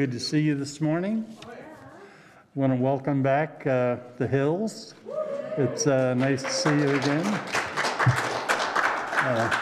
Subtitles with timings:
[0.00, 1.26] Good to see you this morning.
[2.54, 4.94] Want to welcome back uh, the Hills.
[5.58, 7.26] It's uh, nice to see you again.
[9.18, 9.60] Uh,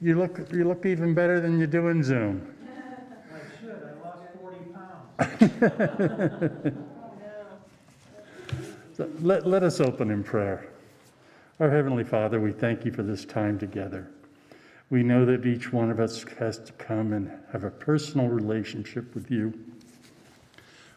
[0.00, 2.54] you look you look even better than you do in Zoom.
[3.32, 4.58] I should, I lost 40
[6.38, 6.72] pounds.
[8.96, 10.68] So let, let us open in prayer.
[11.58, 14.08] Our Heavenly Father, we thank you for this time together.
[14.88, 19.14] We know that each one of us has to come and have a personal relationship
[19.14, 19.52] with you,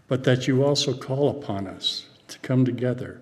[0.08, 3.20] but that you also call upon us to come together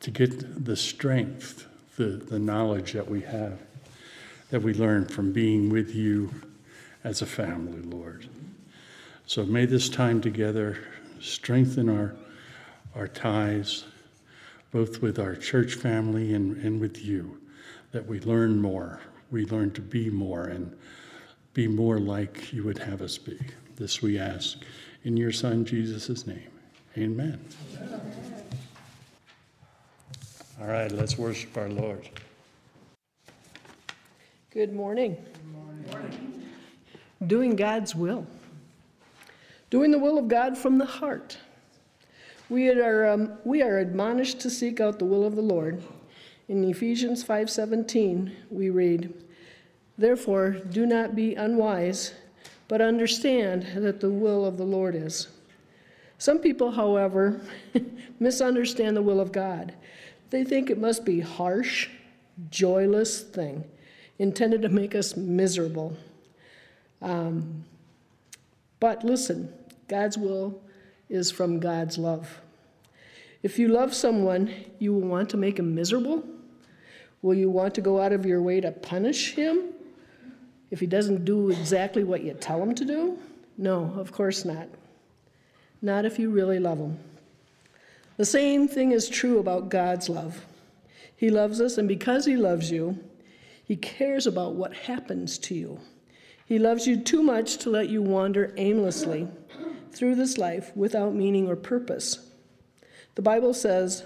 [0.00, 3.60] to get the strength, the, the knowledge that we have,
[4.50, 6.30] that we learn from being with you
[7.04, 8.28] as a family, Lord.
[9.26, 10.78] So may this time together
[11.20, 12.16] strengthen our,
[12.96, 13.84] our ties,
[14.72, 17.38] both with our church family and, and with you,
[17.92, 19.00] that we learn more
[19.32, 20.76] we learn to be more and
[21.54, 23.38] be more like you would have us be.
[23.76, 24.58] This we ask
[25.04, 26.50] in your Son, Jesus' name.
[26.96, 27.42] Amen.
[27.82, 28.00] Amen.
[30.60, 32.08] All right, let's worship our Lord.
[34.50, 35.16] Good morning.
[35.16, 36.42] Good morning.
[37.26, 38.26] Doing God's will.
[39.70, 41.38] Doing the will of God from the heart.
[42.50, 45.82] We are, um, we are admonished to seek out the will of the Lord
[46.52, 49.14] in Ephesians 5:17 we read,
[49.96, 52.12] "Therefore do not be unwise,
[52.68, 55.28] but understand that the will of the Lord is."
[56.18, 57.40] Some people, however,
[58.20, 59.72] misunderstand the will of God.
[60.28, 61.88] They think it must be harsh,
[62.50, 63.64] joyless thing
[64.18, 65.96] intended to make us miserable.
[67.00, 67.64] Um,
[68.78, 69.50] but listen,
[69.88, 70.60] God's will
[71.08, 72.42] is from God's love.
[73.42, 76.22] If you love someone, you will want to make him miserable
[77.22, 79.70] Will you want to go out of your way to punish him
[80.70, 83.18] if he doesn't do exactly what you tell him to do?
[83.56, 84.68] No, of course not.
[85.80, 86.98] Not if you really love him.
[88.16, 90.44] The same thing is true about God's love.
[91.16, 92.98] He loves us, and because he loves you,
[93.64, 95.78] he cares about what happens to you.
[96.44, 99.28] He loves you too much to let you wander aimlessly
[99.92, 102.28] through this life without meaning or purpose.
[103.14, 104.04] The Bible says,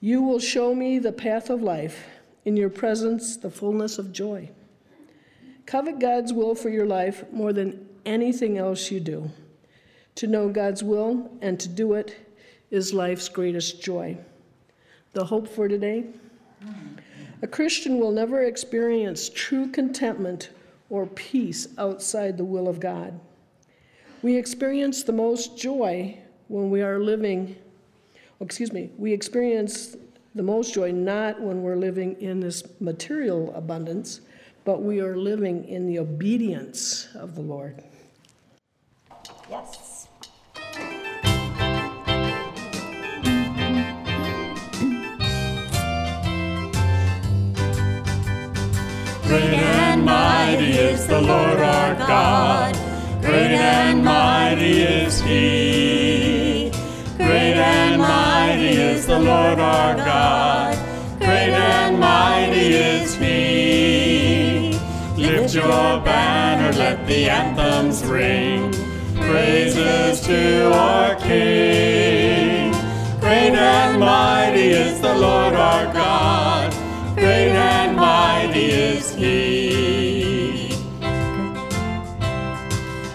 [0.00, 2.04] you will show me the path of life,
[2.44, 4.50] in your presence, the fullness of joy.
[5.66, 9.30] Covet God's will for your life more than anything else you do.
[10.16, 12.16] To know God's will and to do it
[12.70, 14.16] is life's greatest joy.
[15.12, 16.06] The hope for today?
[17.42, 20.50] A Christian will never experience true contentment
[20.88, 23.18] or peace outside the will of God.
[24.22, 26.18] We experience the most joy
[26.48, 27.56] when we are living
[28.38, 29.96] Oh, excuse me, we experience
[30.34, 34.20] the most joy not when we're living in this material abundance,
[34.64, 37.82] but we are living in the obedience of the Lord.
[39.48, 40.08] Yes.
[49.22, 52.74] Great and mighty is the Lord our God.
[53.22, 55.95] Great and mighty is He.
[59.16, 60.76] The Lord our God.
[61.18, 64.78] Great and mighty is He.
[65.16, 68.72] Lift your banner, let the anthems ring.
[69.14, 72.72] Praises to our King.
[73.20, 76.70] Great and mighty is the Lord our God.
[77.14, 80.68] Great and mighty is He.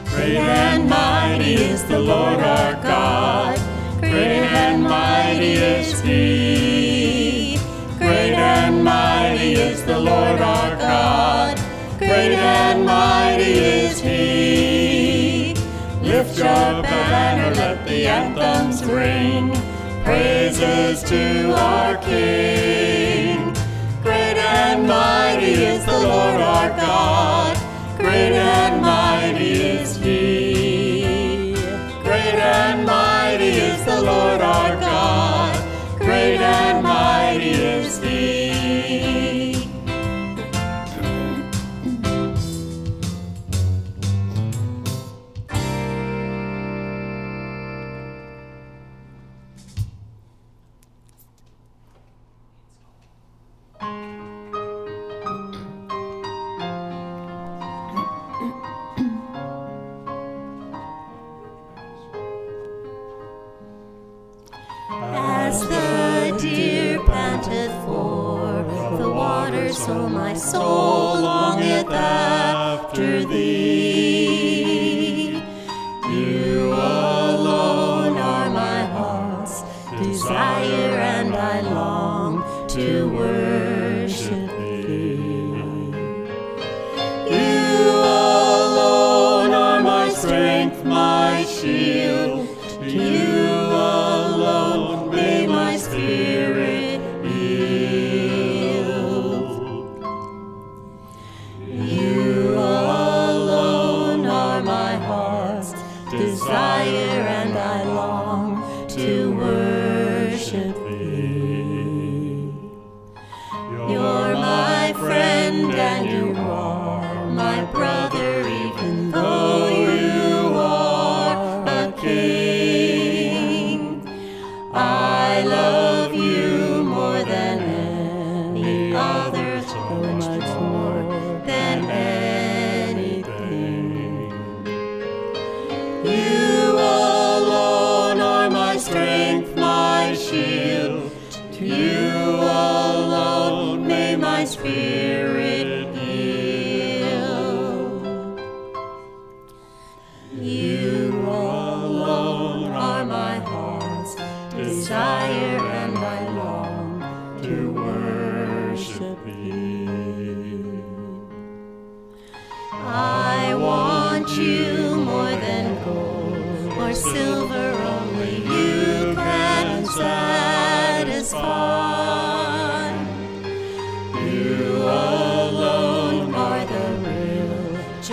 [0.10, 3.51] Great and mighty is the Lord our God.
[4.12, 7.58] Great and mighty is He.
[7.98, 11.58] Great and mighty is the Lord our God.
[11.98, 15.54] Great and mighty is He.
[16.02, 19.56] Lift your banner, let the anthems ring.
[20.04, 23.54] Praises to our King.
[24.04, 27.56] Great and mighty is the Lord our God.
[27.98, 31.54] Great and mighty is He.
[32.04, 32.86] Great and
[34.02, 34.61] Lord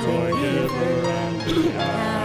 [0.03, 2.18] joy giver and the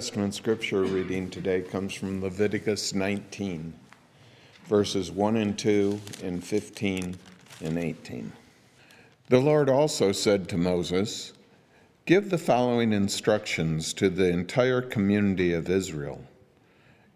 [0.00, 3.74] Testament scripture reading today comes from Leviticus 19,
[4.64, 7.18] verses 1 and 2, and 15
[7.60, 8.32] and 18.
[9.28, 11.34] The Lord also said to Moses,
[12.06, 16.24] Give the following instructions to the entire community of Israel.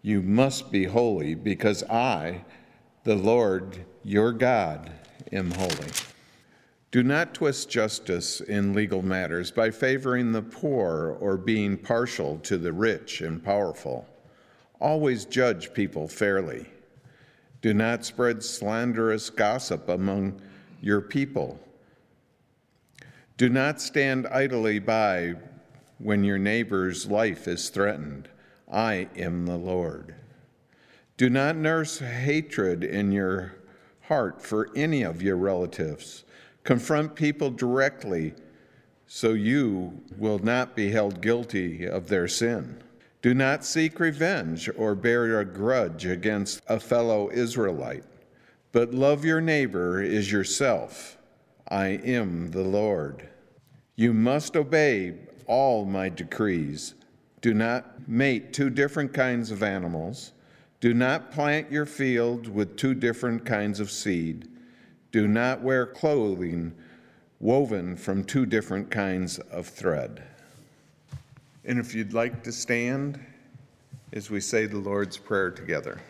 [0.03, 2.45] You must be holy because I,
[3.03, 4.91] the Lord your God,
[5.31, 5.89] am holy.
[6.95, 12.57] Do not twist justice in legal matters by favoring the poor or being partial to
[12.57, 14.07] the rich and powerful.
[14.79, 16.67] Always judge people fairly.
[17.61, 20.39] Do not spread slanderous gossip among
[20.79, 21.59] your people.
[23.35, 25.33] Do not stand idly by
[25.97, 28.29] when your neighbor's life is threatened.
[28.71, 30.15] I am the Lord.
[31.17, 33.55] Do not nurse hatred in your
[34.03, 36.23] heart for any of your relatives
[36.65, 38.33] Confront people directly
[39.07, 42.81] so you will not be held guilty of their sin.
[43.21, 48.03] Do not seek revenge or bear a grudge against a fellow Israelite,
[48.71, 51.17] but love your neighbor as yourself.
[51.67, 53.29] I am the Lord.
[53.95, 55.15] You must obey
[55.47, 56.95] all my decrees.
[57.41, 60.33] Do not mate two different kinds of animals.
[60.79, 64.49] Do not plant your field with two different kinds of seed.
[65.15, 66.73] Do not wear clothing
[67.39, 70.21] woven from two different kinds of thread.
[71.63, 73.17] And if you'd like to stand
[74.11, 76.01] as we say the Lord's Prayer together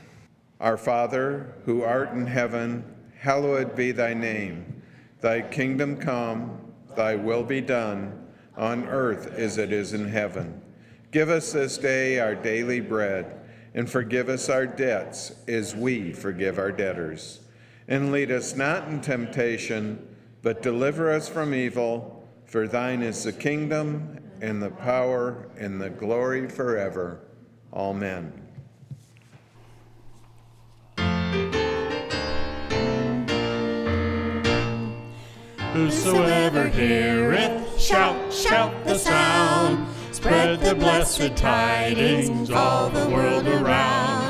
[0.60, 2.84] Our Father, who art in heaven,
[3.20, 4.82] hallowed be thy name.
[5.22, 6.60] Thy kingdom come,
[6.96, 10.64] thy will be done, on earth as it is in heaven.
[11.12, 13.40] Give us this day our daily bread,
[13.76, 17.42] and forgive us our debts as we forgive our debtors
[17.88, 22.28] and lead us not in temptation, but deliver us from evil.
[22.46, 27.22] For thine is the kingdom, and the power, and the glory forever.
[27.74, 28.42] Amen.
[35.74, 39.88] Whosoever heareth, shout, shout the sound.
[40.14, 44.25] Spread the blessed tidings all the world around.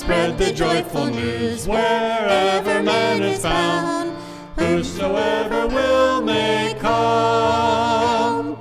[0.00, 4.16] Spread the joyful news wherever man is found.
[4.56, 8.56] Whosoever will may come.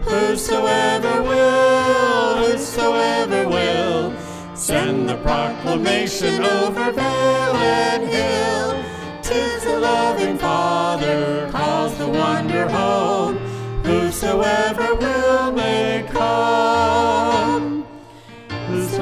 [0.00, 4.14] Whosoever will, whosoever will,
[4.56, 8.82] send the proclamation over vale and hill.
[9.22, 13.36] Tis the loving Father calls the wonder home.
[13.84, 17.37] Whosoever will may come.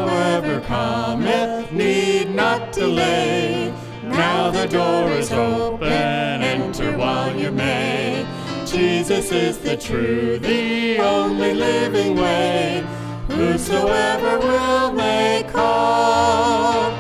[0.07, 3.75] Whosoever cometh need not delay.
[4.05, 8.25] Now the door is open, enter while you may.
[8.65, 12.87] Jesus is the true, the only living way.
[13.31, 16.95] Whosoever will may come.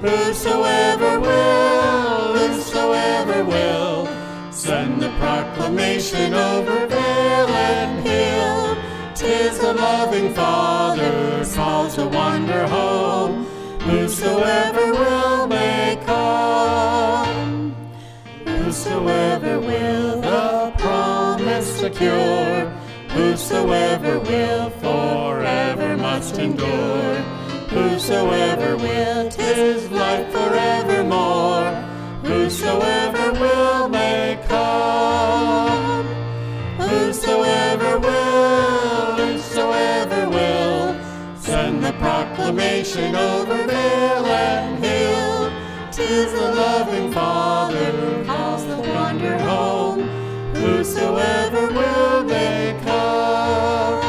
[0.00, 4.08] Whosoever will, whosoever will,
[4.50, 7.47] send the proclamation over hill.
[9.18, 13.44] Tis the loving Father calls to wander home.
[13.80, 17.74] Whosoever will may come.
[18.46, 22.70] Whosoever will the promise secure.
[23.08, 27.16] Whosoever will forever must endure.
[27.74, 31.72] Whosoever will, tis life forevermore.
[32.22, 34.27] Whosoever will may
[42.48, 45.50] the proclamation over vale and hill.
[45.92, 50.08] Tis the loving Father who calls the wanderer home.
[50.54, 54.00] Whosoever will may come.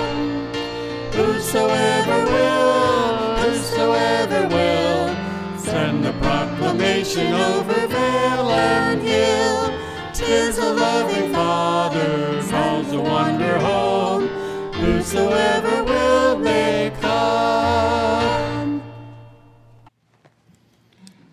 [1.11, 9.73] Whosoever will, whosoever will, send the proclamation over vale and hill.
[10.13, 14.27] Tis the loving Father who calls the wanderer home.
[14.75, 16.98] Whosoever will may come.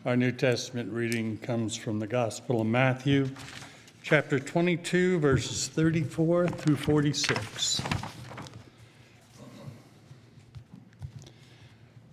[0.06, 3.28] Our New Testament reading comes from the Gospel of Matthew,
[4.04, 7.82] chapter 22, verses 34 through 46.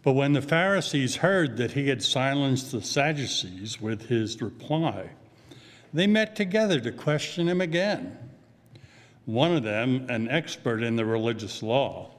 [0.02, 5.12] But when the Pharisees heard that he had silenced the Sadducees with his reply,
[5.94, 8.18] they met together to question him again.
[9.26, 12.10] One of them, an expert in the religious law,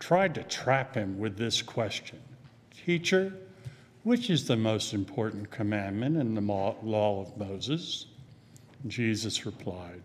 [0.00, 2.18] tried to trap him with this question
[2.84, 3.32] Teacher,
[4.04, 8.06] which is the most important commandment in the law of Moses?
[8.86, 10.02] Jesus replied,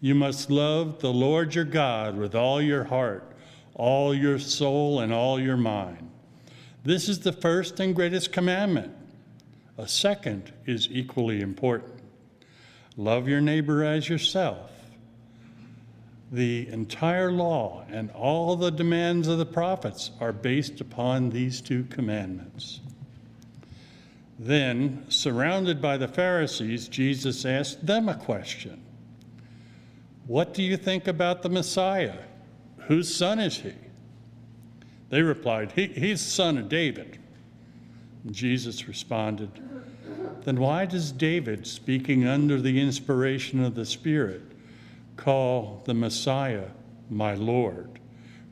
[0.00, 3.36] You must love the Lord your God with all your heart,
[3.74, 6.10] all your soul and all your mind.
[6.82, 8.94] This is the first and greatest commandment.
[9.76, 11.94] A second is equally important
[12.96, 14.70] love your neighbor as yourself.
[16.32, 21.84] The entire law and all the demands of the prophets are based upon these two
[21.84, 22.80] commandments.
[24.42, 28.80] Then, surrounded by the Pharisees, Jesus asked them a question
[30.26, 32.16] What do you think about the Messiah?
[32.86, 33.74] Whose son is he?
[35.10, 37.18] They replied, he, He's the son of David.
[38.24, 39.50] And Jesus responded,
[40.44, 44.40] Then why does David, speaking under the inspiration of the Spirit,
[45.18, 46.68] call the Messiah
[47.10, 48.00] my Lord?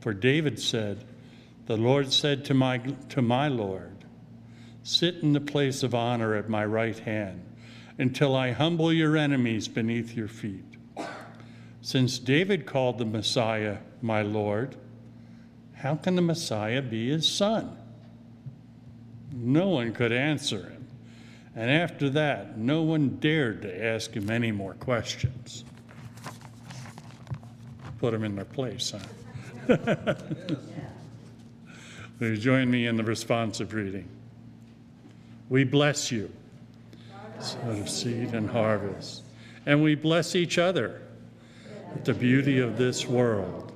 [0.00, 1.04] For David said,
[1.64, 2.76] The Lord said to my,
[3.08, 3.97] to my Lord,
[4.82, 7.44] Sit in the place of honor at my right hand
[7.98, 10.64] until I humble your enemies beneath your feet.
[11.82, 14.76] Since David called the Messiah my Lord,
[15.74, 17.76] how can the Messiah be his son?
[19.32, 20.88] No one could answer him.
[21.54, 25.64] And after that, no one dared to ask him any more questions.
[27.98, 29.00] Put them in their place, huh?
[32.18, 34.08] Will you join me in the responsive reading?
[35.48, 36.30] We bless you,
[37.40, 39.22] son of seed and harvest,
[39.64, 41.00] and we bless each other
[41.94, 43.72] that the beauty of this world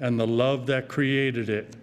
[0.00, 1.76] and the love that created it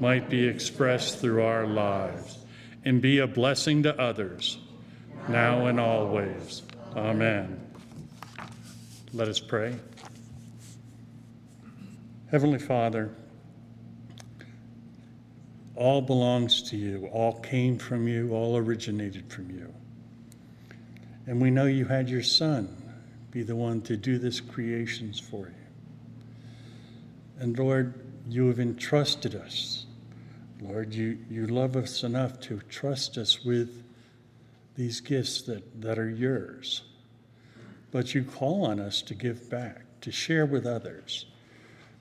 [0.00, 2.38] might be expressed through our lives
[2.84, 4.58] and be a blessing to others,
[5.28, 6.62] now and always.
[6.96, 7.60] Amen.
[9.12, 9.74] Let us pray.
[12.30, 13.10] Heavenly Father,
[15.78, 19.72] all belongs to you, all came from you, all originated from you.
[21.26, 22.76] And we know you had your Son
[23.30, 25.54] be the one to do this creations for you.
[27.38, 27.94] And Lord,
[28.28, 29.86] you have entrusted us.
[30.60, 33.84] Lord, you, you love us enough to trust us with
[34.74, 36.82] these gifts that, that are yours.
[37.92, 41.26] But you call on us to give back, to share with others,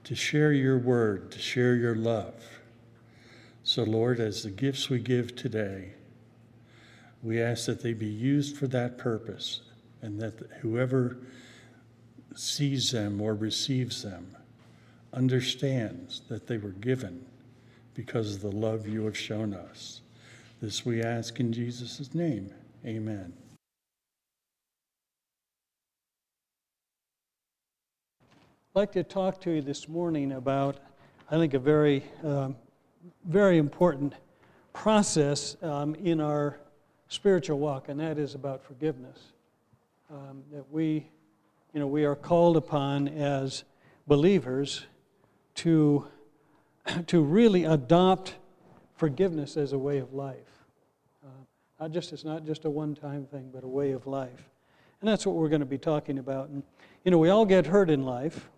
[0.05, 2.56] to share your word, to share your love.
[3.67, 5.91] So, Lord, as the gifts we give today,
[7.21, 9.59] we ask that they be used for that purpose
[10.01, 11.17] and that whoever
[12.33, 14.37] sees them or receives them
[15.11, 17.25] understands that they were given
[17.93, 19.99] because of the love you have shown us.
[20.61, 22.53] This we ask in Jesus' name.
[22.85, 23.33] Amen.
[28.21, 30.77] I'd like to talk to you this morning about,
[31.29, 32.55] I think, a very, um,
[33.25, 34.13] very important
[34.73, 36.59] process um, in our
[37.07, 39.19] spiritual walk, and that is about forgiveness.
[40.09, 41.07] Um, that we,
[41.73, 43.63] you know, we are called upon as
[44.07, 44.85] believers
[45.55, 46.07] to,
[47.07, 48.35] to really adopt
[48.95, 50.65] forgiveness as a way of life.
[51.25, 51.29] Uh,
[51.79, 54.49] not just, it's not just a one time thing, but a way of life.
[55.01, 56.49] And that's what we're going to be talking about.
[56.49, 56.63] And,
[57.03, 58.49] you know, we all get hurt in life.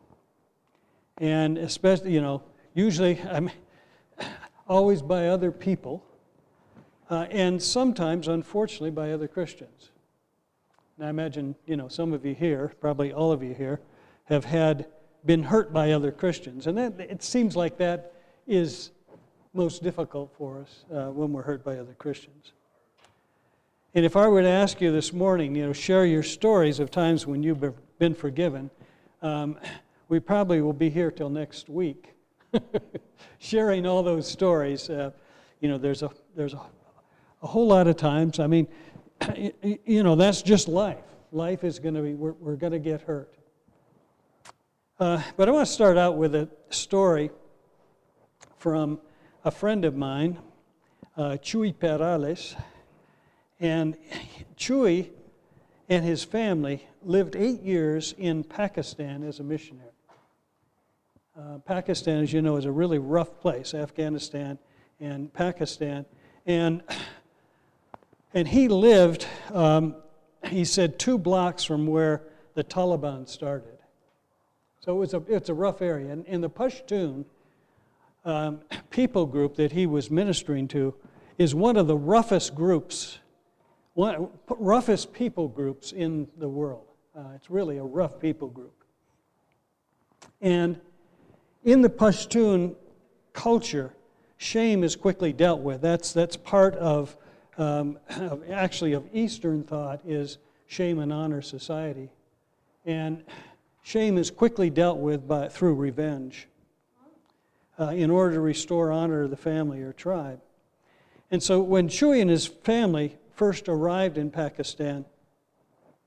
[1.18, 3.50] And especially, you know, usually, I'm
[4.70, 6.06] always by other people.
[7.10, 9.90] Uh, and sometimes, unfortunately, by other Christians.
[10.96, 13.82] And I imagine, you know, some of you here, probably all of you here,
[14.26, 14.86] have had
[15.26, 16.68] been hurt by other Christians.
[16.68, 18.14] And that, it seems like that
[18.46, 18.92] is
[19.54, 22.54] most difficult for us uh, when we're hurt by other Christians.
[23.96, 26.92] And if I were to ask you this morning, you know, share your stories of
[26.92, 28.70] times when you've been forgiven,
[29.24, 29.58] um,
[30.10, 32.14] we probably will be here till next week,
[33.40, 34.90] sharing all those stories.
[34.90, 35.12] Uh,
[35.60, 36.62] you know, there's a there's a,
[37.42, 38.40] a whole lot of times.
[38.40, 38.68] I mean,
[39.86, 40.98] you know, that's just life.
[41.32, 43.34] Life is going to be we're, we're going to get hurt.
[45.00, 47.32] Uh, but I want to start out with a story
[48.58, 49.00] from
[49.46, 50.38] a friend of mine,
[51.16, 52.56] uh, Chuy Perales.
[53.62, 53.98] And
[54.58, 55.10] Chuy
[55.88, 59.89] and his family lived eight years in Pakistan as a missionary.
[61.40, 64.58] Uh, Pakistan, as you know, is a really rough place, Afghanistan
[65.00, 66.06] and Pakistan.
[66.46, 66.84] And,
[68.34, 69.96] and he lived, um,
[70.50, 72.24] he said, two blocks from where
[72.56, 73.78] the Taliban started.
[74.82, 76.12] So it was a, it's a rough area.
[76.12, 77.24] And in the Pashtun
[78.26, 80.94] um, people group that he was ministering to
[81.38, 83.20] is one of the roughest groups,
[83.94, 86.88] one, roughest people groups in the world.
[87.18, 88.74] Uh, it's really a rough people group.
[90.42, 90.82] And
[91.64, 92.76] in the Pashtun
[93.34, 93.94] culture,
[94.38, 95.82] shame is quickly dealt with.
[95.82, 97.16] That's, that's part of,
[97.58, 102.10] um, of, actually, of Eastern thought is shame and honor society.
[102.86, 103.24] And
[103.90, 106.48] Shame is quickly dealt with by, through revenge.
[107.80, 110.42] uh, in order to restore honor to the family or tribe.
[111.32, 115.06] And so when Chuy and his family first arrived in Pakistan,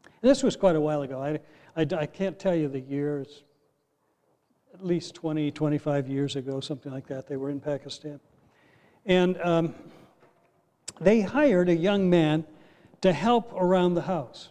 [0.05, 1.41] and this was quite a while ago, I,
[1.75, 3.43] I, I can't tell you the years,
[4.75, 8.21] at least 20, 25 years ago, something like that, they were in Pakistan.
[9.05, 9.75] And um,
[11.01, 12.45] they hired a young man
[13.03, 14.51] to help around the house.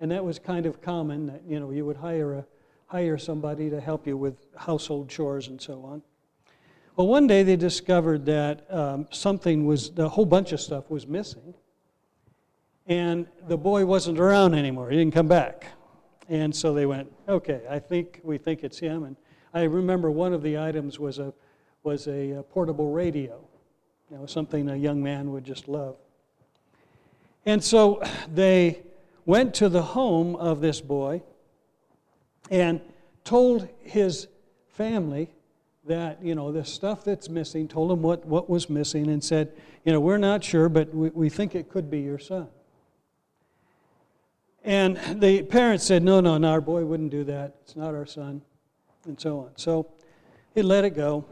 [0.00, 2.46] And that was kind of common that, you know, you would hire, a,
[2.86, 6.02] hire somebody to help you with household chores and so on.
[6.96, 11.06] Well, one day they discovered that um, something was, a whole bunch of stuff was
[11.06, 11.54] missing.
[12.86, 14.90] And the boy wasn't around anymore.
[14.90, 15.66] He didn't come back.
[16.28, 19.04] And so they went, okay, I think we think it's him.
[19.04, 19.16] And
[19.54, 21.32] I remember one of the items was a,
[21.82, 23.40] was a, a portable radio,
[24.10, 25.96] you know, something a young man would just love.
[27.44, 28.82] And so they
[29.26, 31.22] went to the home of this boy
[32.50, 32.80] and
[33.24, 34.26] told his
[34.68, 35.30] family
[35.84, 39.52] that, you know, the stuff that's missing, told him what, what was missing, and said,
[39.84, 42.48] you know, we're not sure, but we, we think it could be your son.
[44.64, 47.56] And the parents said, no, no, no, our boy wouldn't do that.
[47.62, 48.42] It's not our son,
[49.06, 49.50] and so on.
[49.56, 49.86] So
[50.54, 51.24] he let it go.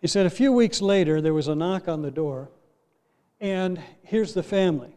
[0.00, 2.48] He said a few weeks later, there was a knock on the door,
[3.40, 4.94] and here's the family.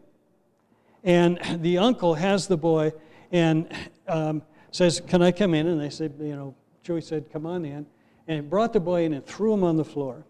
[1.02, 2.92] And the uncle has the boy
[3.30, 3.70] and
[4.08, 5.66] um, says, Can I come in?
[5.66, 7.86] And they said, You know, Joey said, Come on in.
[8.26, 10.24] And he brought the boy in and threw him on the floor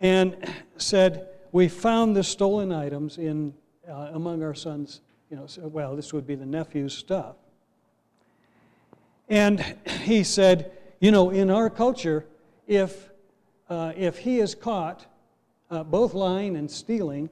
[0.00, 0.36] and
[0.76, 3.54] said, We found the stolen items in,
[3.88, 7.36] uh, among our son's, you know, well, this would be the nephew's stuff.
[9.28, 9.60] And
[10.02, 12.26] he said, You know, in our culture,
[12.66, 13.10] if,
[13.68, 15.06] uh, if he is caught
[15.70, 17.30] uh, both lying and stealing,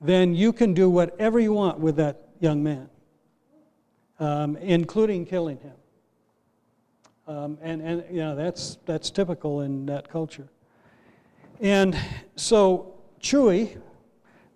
[0.00, 2.88] then you can do whatever you want with that young man,
[4.18, 5.74] um, including killing him.
[7.26, 10.48] Um, and, and you know, that's, that's typical in that culture.
[11.60, 11.96] And
[12.36, 13.78] so Chuy,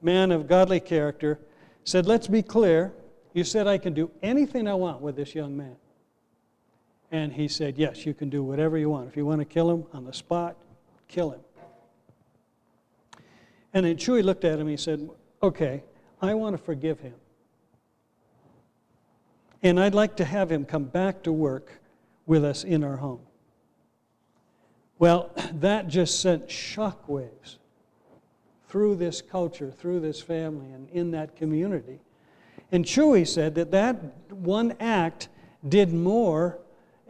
[0.03, 1.39] man of godly character,
[1.85, 2.93] said, Let's be clear.
[3.33, 5.77] You said I can do anything I want with this young man.
[7.11, 9.09] And he said, Yes, you can do whatever you want.
[9.09, 10.57] If you want to kill him on the spot,
[11.09, 11.41] kill him.
[13.73, 15.09] And then Chuy looked at him and he said,
[15.43, 15.83] okay,
[16.21, 17.15] I want to forgive him.
[19.63, 21.81] And I'd like to have him come back to work
[22.27, 23.21] with us in our home.
[24.99, 27.57] Well, that just sent shockwaves
[28.69, 32.01] through this culture, through this family, and in that community.
[32.71, 33.97] And Chuy said that that
[34.31, 35.29] one act
[35.67, 36.59] did more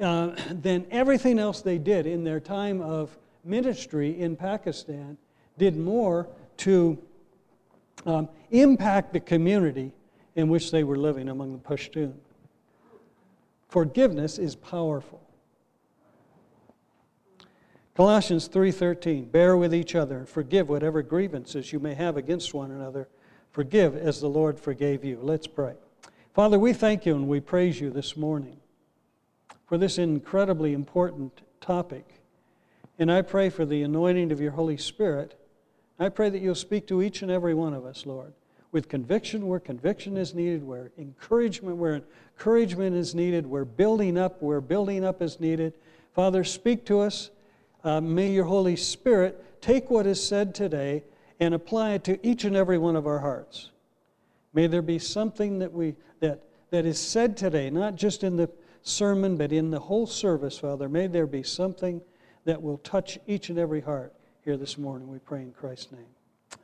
[0.00, 5.16] uh, than everything else they did in their time of ministry in Pakistan,
[5.56, 6.98] did more to
[8.06, 9.92] um, impact the community
[10.36, 12.14] in which they were living among the Pashtun.
[13.68, 15.20] Forgiveness is powerful.
[17.94, 22.70] Colossians 3:13 Bear with each other and forgive whatever grievances you may have against one
[22.70, 23.08] another.
[23.50, 25.18] Forgive as the Lord forgave you.
[25.20, 25.74] Let's pray.
[26.32, 28.58] Father, we thank you and we praise you this morning
[29.68, 32.20] for this incredibly important topic.
[32.98, 35.38] And I pray for the anointing of your Holy Spirit
[35.98, 38.32] I pray that you'll speak to each and every one of us, Lord,
[38.70, 42.02] with conviction where conviction is needed, where encouragement where
[42.36, 45.74] encouragement is needed, where building up where building up is needed.
[46.14, 47.30] Father, speak to us.
[47.82, 51.02] Uh, may your Holy Spirit take what is said today
[51.40, 53.70] and apply it to each and every one of our hearts.
[54.52, 58.48] May there be something that we that that is said today, not just in the
[58.82, 60.88] sermon, but in the whole service, Father.
[60.88, 62.00] May there be something
[62.44, 64.14] that will touch each and every heart
[64.44, 65.08] here this morning.
[65.08, 66.06] We pray in Christ's name.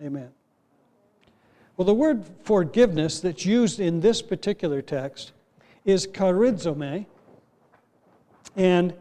[0.03, 0.31] Amen.
[1.77, 5.33] Well, the word forgiveness that's used in this particular text
[5.85, 7.07] is charizomai,
[8.57, 8.95] and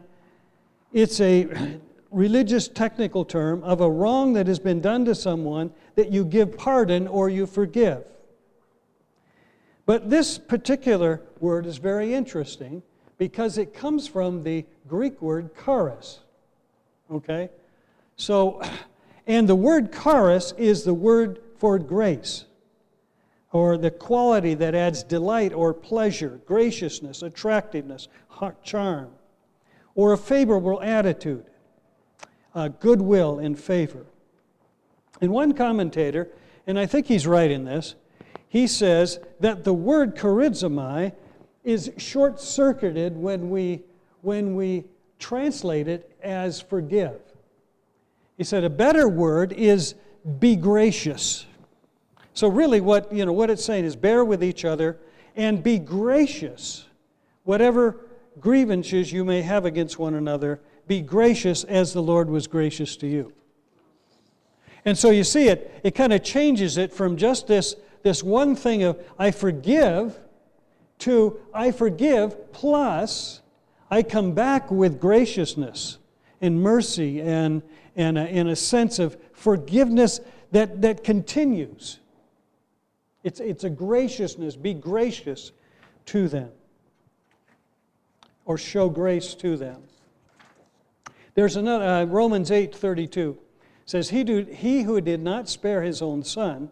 [0.92, 1.78] it's a
[2.10, 6.56] religious technical term of a wrong that has been done to someone that you give
[6.56, 8.04] pardon or you forgive.
[9.86, 12.82] But this particular word is very interesting
[13.28, 16.20] because it comes from the Greek word charis.
[17.10, 17.48] Okay?
[18.16, 18.60] So,
[19.26, 22.44] and the word charis is the word for grace,
[23.50, 28.08] or the quality that adds delight or pleasure, graciousness, attractiveness,
[28.62, 29.08] charm,
[29.94, 31.46] or a favorable attitude,
[32.54, 34.04] uh, goodwill and favor.
[35.22, 36.28] And one commentator,
[36.66, 37.94] and I think he's right in this,
[38.50, 41.14] he says that the word charizomai
[41.64, 43.82] is short circuited when we,
[44.22, 44.84] when we
[45.18, 47.20] translate it as forgive.
[48.36, 49.94] He said a better word is
[50.38, 51.46] be gracious.
[52.34, 54.98] So really what, you know, what it's saying is bear with each other
[55.36, 56.86] and be gracious.
[57.44, 57.96] Whatever
[58.40, 63.06] grievances you may have against one another, be gracious as the Lord was gracious to
[63.06, 63.32] you.
[64.84, 68.54] And so you see it, it kind of changes it from just this, this one
[68.54, 70.18] thing of I forgive
[71.00, 73.42] to I forgive plus
[73.90, 75.98] I come back with graciousness
[76.40, 77.62] and mercy and,
[77.96, 80.20] and, a, and a sense of forgiveness
[80.52, 81.98] that, that continues.
[83.22, 84.56] It's, it's a graciousness.
[84.56, 85.52] Be gracious
[86.06, 86.50] to them
[88.44, 89.82] or show grace to them.
[91.34, 93.38] There's another, uh, Romans 8 32
[93.86, 96.70] says, he, do, he who did not spare his own son,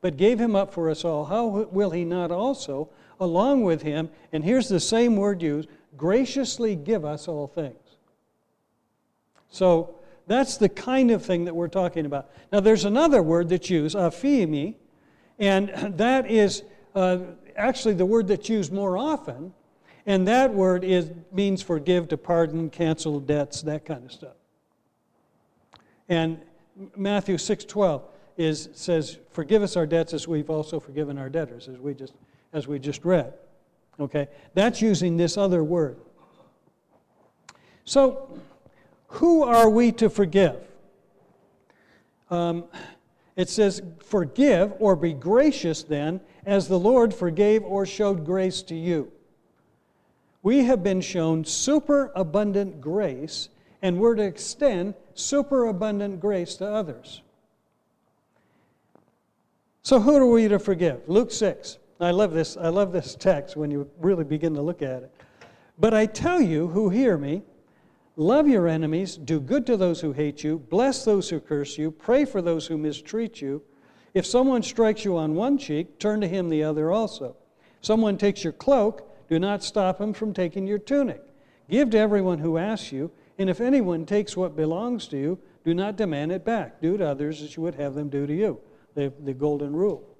[0.00, 2.88] but gave him up for us all, how will he not also,
[3.24, 7.76] along with him, and here's the same word used, graciously give us all things?
[9.50, 12.30] So that's the kind of thing that we're talking about.
[12.52, 14.74] Now, there's another word that's used, aphiemi,
[15.38, 16.62] and that is
[16.94, 17.18] uh,
[17.56, 19.52] actually the word that's used more often,
[20.06, 24.36] and that word is, means forgive, to pardon, cancel debts, that kind of stuff.
[26.08, 26.40] And
[26.96, 28.02] Matthew 6:12
[28.36, 32.14] is says, "Forgive us our debts as we've also forgiven our debtors," as we just
[32.54, 33.34] as we just read.
[34.00, 35.98] Okay, that's using this other word.
[37.84, 38.40] So,
[39.08, 40.56] who are we to forgive?
[42.30, 42.64] Um,
[43.36, 48.74] it says, "Forgive or be gracious then, as the Lord forgave or showed grace to
[48.74, 49.12] you."
[50.42, 53.48] We have been shown superabundant grace,
[53.82, 57.22] and we're to extend superabundant grace to others.
[59.82, 61.08] So who are we to forgive?
[61.08, 61.78] Luke 6.
[62.00, 62.56] I love this.
[62.56, 65.12] I love this text when you really begin to look at it.
[65.78, 67.42] But I tell you who hear me,
[68.16, 71.90] love your enemies, do good to those who hate you, bless those who curse you,
[71.90, 73.62] pray for those who mistreat you.
[74.12, 77.36] If someone strikes you on one cheek, turn to him the other also.
[77.80, 81.22] If someone takes your cloak, do not stop him from taking your tunic.
[81.68, 85.74] Give to everyone who asks you, and if anyone takes what belongs to you, do
[85.74, 86.80] not demand it back.
[86.80, 88.60] Do to others as you would have them do to you.
[88.94, 90.13] The, the golden rule.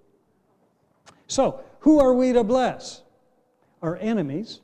[1.27, 3.03] So, who are we to bless?
[3.83, 4.61] Our enemies.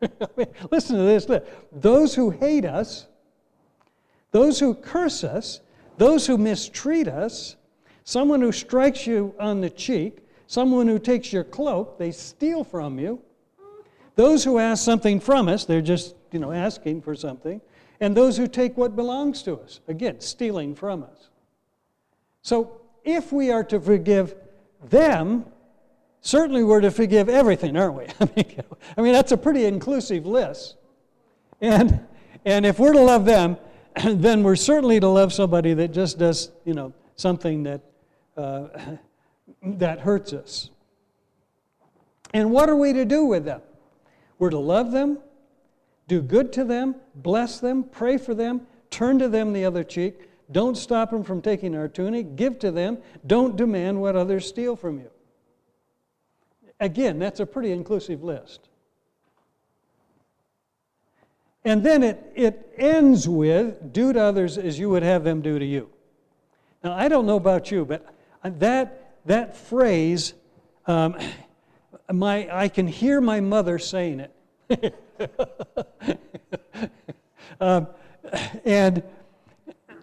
[0.70, 1.26] Listen to this.
[1.72, 3.06] Those who hate us,
[4.30, 5.60] those who curse us,
[5.98, 7.56] those who mistreat us,
[8.04, 12.98] someone who strikes you on the cheek, someone who takes your cloak, they steal from
[12.98, 13.20] you.
[14.16, 17.60] Those who ask something from us, they're just, you know, asking for something
[18.00, 19.80] and those who take what belongs to us.
[19.86, 21.28] Again, stealing from us.
[22.42, 24.34] So if we are to forgive
[24.88, 25.44] them,
[26.20, 28.06] certainly we're to forgive everything, aren't we?
[28.20, 28.62] I mean,
[28.96, 30.76] I mean that's a pretty inclusive list.
[31.60, 32.00] And,
[32.44, 33.56] and if we're to love them,
[34.04, 37.80] then we're certainly to love somebody that just does, you know, something that,
[38.36, 38.68] uh,
[39.62, 40.70] that hurts us.
[42.32, 43.60] And what are we to do with them?
[44.38, 45.18] We're to love them,
[46.08, 50.20] do good to them, bless them, pray for them, turn to them the other cheek.
[50.52, 52.34] Don't stop them from taking our tunic.
[52.34, 52.98] Give to them.
[53.26, 55.10] Don't demand what others steal from you.
[56.80, 58.68] Again, that's a pretty inclusive list.
[61.64, 65.58] And then it, it ends with do to others as you would have them do
[65.58, 65.90] to you.
[66.82, 68.06] Now, I don't know about you, but
[68.42, 70.32] that, that phrase,
[70.86, 71.16] um,
[72.12, 74.20] my, I can hear my mother saying
[74.70, 74.94] it.
[77.60, 77.88] um,
[78.64, 79.02] and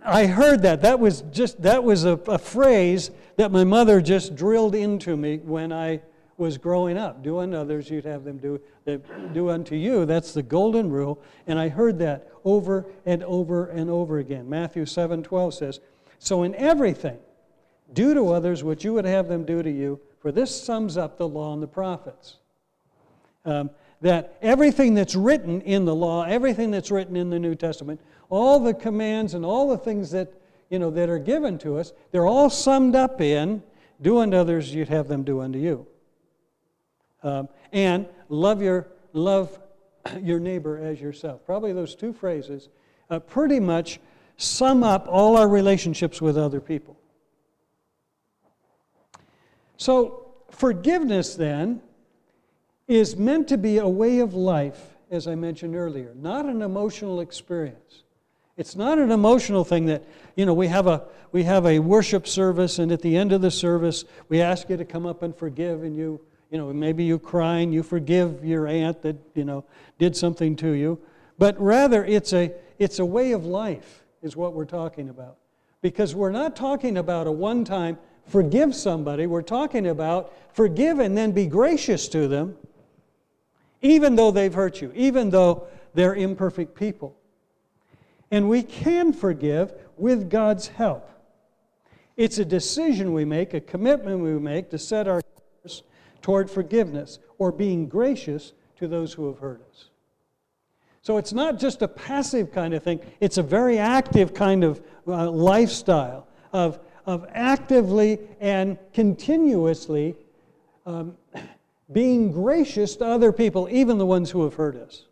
[0.05, 0.81] I heard that.
[0.81, 5.37] That was just that was a, a, phrase that my mother just drilled into me
[5.37, 6.01] when I
[6.37, 7.23] was growing up.
[7.23, 8.61] Do unto others, you'd have them do
[9.33, 10.05] do unto you.
[10.05, 11.21] That's the golden rule.
[11.47, 14.49] And I heard that over and over and over again.
[14.49, 15.79] Matthew 7 12 says,
[16.19, 17.17] So in everything,
[17.93, 21.17] do to others what you would have them do to you, for this sums up
[21.17, 22.37] the law and the prophets.
[23.45, 23.69] Um,
[24.01, 28.59] that everything that's written in the law, everything that's written in the New Testament, all
[28.59, 30.33] the commands and all the things that,
[30.69, 33.63] you know, that are given to us, they're all summed up in
[34.01, 35.87] do unto others, you'd have them do unto you.
[37.23, 39.57] Um, and love your, love
[40.21, 41.45] your neighbor as yourself.
[41.45, 42.69] Probably those two phrases
[43.09, 43.99] uh, pretty much
[44.37, 46.97] sum up all our relationships with other people.
[49.77, 51.81] So, forgiveness then
[52.87, 57.19] is meant to be a way of life, as I mentioned earlier, not an emotional
[57.19, 58.03] experience.
[58.55, 60.03] It's not an emotional thing that,
[60.35, 63.41] you know, we have a we have a worship service and at the end of
[63.41, 66.19] the service we ask you to come up and forgive and you,
[66.51, 69.65] you know, maybe you cry and you forgive your aunt that, you know,
[69.97, 70.99] did something to you.
[71.37, 75.37] But rather it's a it's a way of life is what we're talking about.
[75.81, 81.31] Because we're not talking about a one-time forgive somebody, we're talking about forgive and then
[81.31, 82.57] be gracious to them
[83.81, 87.15] even though they've hurt you, even though they're imperfect people.
[88.31, 91.09] And we can forgive with God's help.
[92.15, 95.21] It's a decision we make, a commitment we make to set our
[96.27, 99.85] toward forgiveness or being gracious to those who have hurt us.
[101.01, 104.81] So it's not just a passive kind of thing, it's a very active kind of
[105.07, 110.17] uh, lifestyle of, of actively and continuously
[110.85, 111.15] um,
[111.93, 115.05] being gracious to other people, even the ones who have hurt us.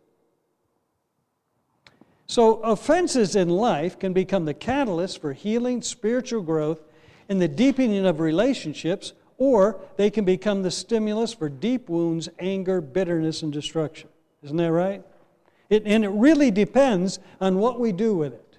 [2.27, 6.81] So, offenses in life can become the catalyst for healing, spiritual growth,
[7.29, 12.81] and the deepening of relationships, or they can become the stimulus for deep wounds, anger,
[12.81, 14.09] bitterness, and destruction.
[14.43, 15.03] Isn't that right?
[15.69, 18.57] It, and it really depends on what we do with it.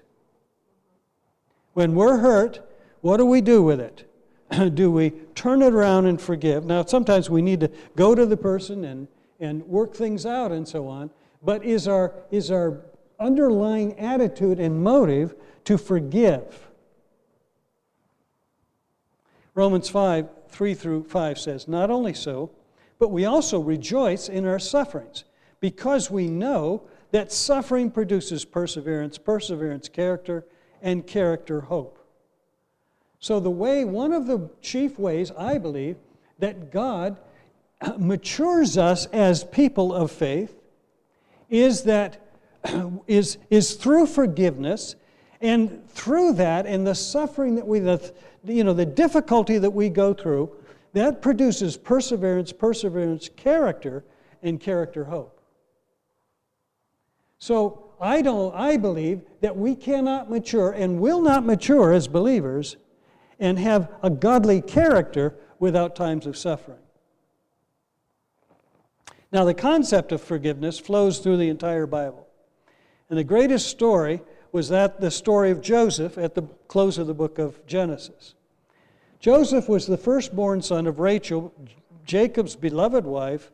[1.73, 2.59] When we're hurt,
[3.01, 4.11] what do we do with it?
[4.75, 6.65] do we turn it around and forgive?
[6.65, 9.07] Now, sometimes we need to go to the person and,
[9.39, 11.09] and work things out and so on,
[11.41, 12.81] but is our, is our
[13.19, 15.35] underlying attitude and motive
[15.65, 16.67] to forgive?
[19.53, 22.51] Romans 5 3 through 5 says, Not only so,
[22.99, 25.23] but we also rejoice in our sufferings,
[25.59, 30.45] because we know that suffering produces perseverance, perseverance, character,
[30.81, 31.99] and character, hope.
[33.19, 35.97] So, the way, one of the chief ways, I believe,
[36.39, 37.17] that God
[37.97, 40.55] matures us as people of faith
[41.49, 42.21] is that
[43.07, 44.95] is, is through forgiveness
[45.41, 49.89] and through that and the suffering that we the, you know the difficulty that we
[49.89, 50.51] go through
[50.93, 54.03] that produces perseverance perseverance character
[54.41, 55.41] and character hope
[57.39, 62.77] so i don't i believe that we cannot mature and will not mature as believers
[63.39, 66.79] and have a godly character without times of suffering.
[69.31, 72.27] Now, the concept of forgiveness flows through the entire Bible.
[73.09, 77.13] And the greatest story was that the story of Joseph at the close of the
[77.13, 78.35] book of Genesis.
[79.19, 81.53] Joseph was the firstborn son of Rachel,
[82.05, 83.51] Jacob's beloved wife,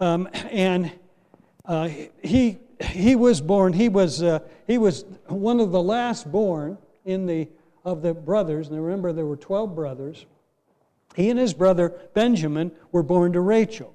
[0.00, 0.92] um, and
[1.64, 1.88] uh,
[2.22, 7.26] he, he was born, he was, uh, he was one of the last born in
[7.26, 7.48] the
[7.86, 10.26] of the brothers, and remember there were 12 brothers,
[11.14, 13.94] he and his brother Benjamin were born to Rachel.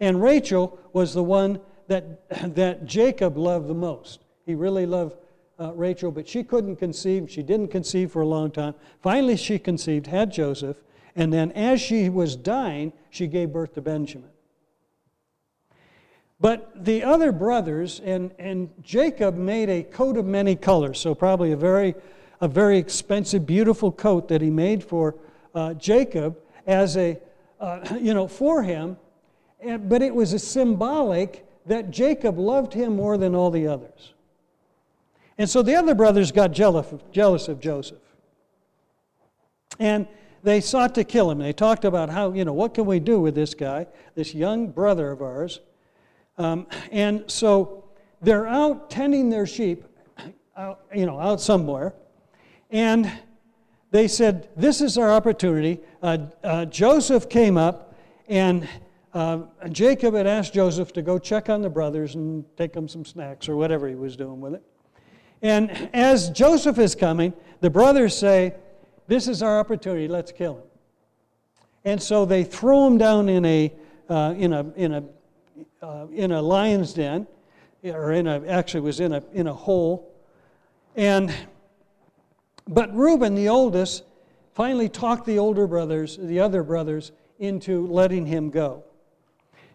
[0.00, 4.24] And Rachel was the one that, that Jacob loved the most.
[4.44, 5.16] He really loved
[5.58, 7.30] uh, Rachel, but she couldn't conceive.
[7.30, 8.74] She didn't conceive for a long time.
[9.00, 10.76] Finally, she conceived, had Joseph,
[11.14, 14.30] and then as she was dying, she gave birth to Benjamin.
[16.40, 21.52] But the other brothers, and, and Jacob made a coat of many colors, so probably
[21.52, 21.94] a very
[22.42, 25.14] a very expensive, beautiful coat that he made for
[25.54, 26.36] uh, Jacob
[26.66, 27.16] as a,
[27.60, 28.98] uh, you know, for him.
[29.60, 34.12] And, but it was a symbolic that Jacob loved him more than all the others.
[35.42, 37.98] And so the other brothers got jealous, of Joseph.
[39.80, 40.06] And
[40.44, 41.38] they sought to kill him.
[41.38, 44.68] They talked about how, you know, what can we do with this guy, this young
[44.68, 45.58] brother of ours?
[46.38, 47.86] Um, and so
[48.20, 49.84] they're out tending their sheep,
[50.56, 51.92] out, you know, out somewhere.
[52.70, 53.10] And
[53.90, 55.80] they said, This is our opportunity.
[56.00, 58.68] Uh, uh, Joseph came up, and
[59.12, 59.40] uh,
[59.72, 63.48] Jacob had asked Joseph to go check on the brothers and take them some snacks
[63.48, 64.62] or whatever he was doing with it.
[65.42, 68.54] And as Joseph is coming, the brothers say,
[69.08, 70.64] This is our opportunity, let's kill him.
[71.84, 73.72] And so they throw him down in a,
[74.08, 75.04] uh, in a, in a,
[75.82, 77.26] uh, in a lion's den,
[77.82, 80.08] or in a, actually was in a, in a hole.
[80.94, 81.34] And
[82.68, 84.04] but Reuben, the oldest,
[84.54, 88.84] finally talked the older brothers, the other brothers, into letting him go.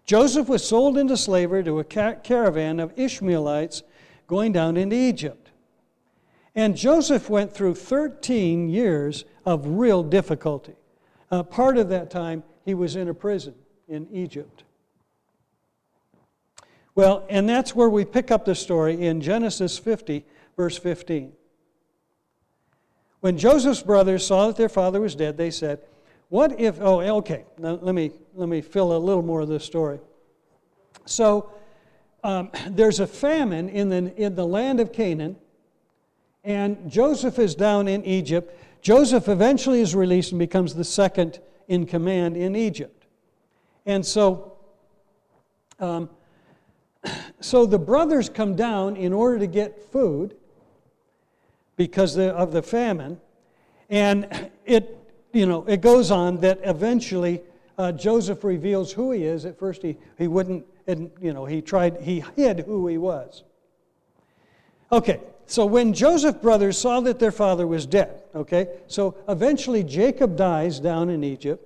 [0.06, 3.84] Joseph was sold into slavery to a caravan of Ishmaelites
[4.26, 5.47] going down into Egypt.
[6.58, 10.74] And Joseph went through 13 years of real difficulty.
[11.30, 13.54] Uh, part of that time, he was in a prison
[13.88, 14.64] in Egypt.
[16.96, 20.26] Well, and that's where we pick up the story in Genesis 50,
[20.58, 21.32] verse 15.
[23.20, 25.80] When Joseph's brothers saw that their father was dead, they said,
[26.30, 29.64] What if, oh, okay, now let me, let me fill a little more of this
[29.64, 30.00] story.
[31.06, 31.52] So
[32.24, 35.36] um, there's a famine in the, in the land of Canaan,
[36.48, 38.58] and Joseph is down in Egypt.
[38.82, 43.06] Joseph eventually is released and becomes the second in command in Egypt.
[43.86, 44.54] And so,
[45.82, 46.10] um,
[47.42, 50.38] so the brothers come down in order to get food
[51.76, 53.20] because of the famine.
[53.90, 54.98] And it,
[55.34, 57.42] you know, it goes on that eventually
[57.78, 59.44] uh, Joseph reveals who he is.
[59.44, 63.44] At first, he, he wouldn't, and, you know, he tried, he hid who he was.
[64.94, 70.36] Okay, so when Joseph's brothers saw that their father was dead, okay, so eventually Jacob
[70.36, 71.64] dies down in Egypt.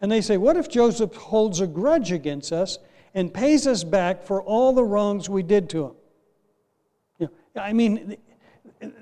[0.00, 2.78] And they say, What if Joseph holds a grudge against us
[3.14, 5.92] and pays us back for all the wrongs we did to him?
[7.18, 8.16] You know, I mean,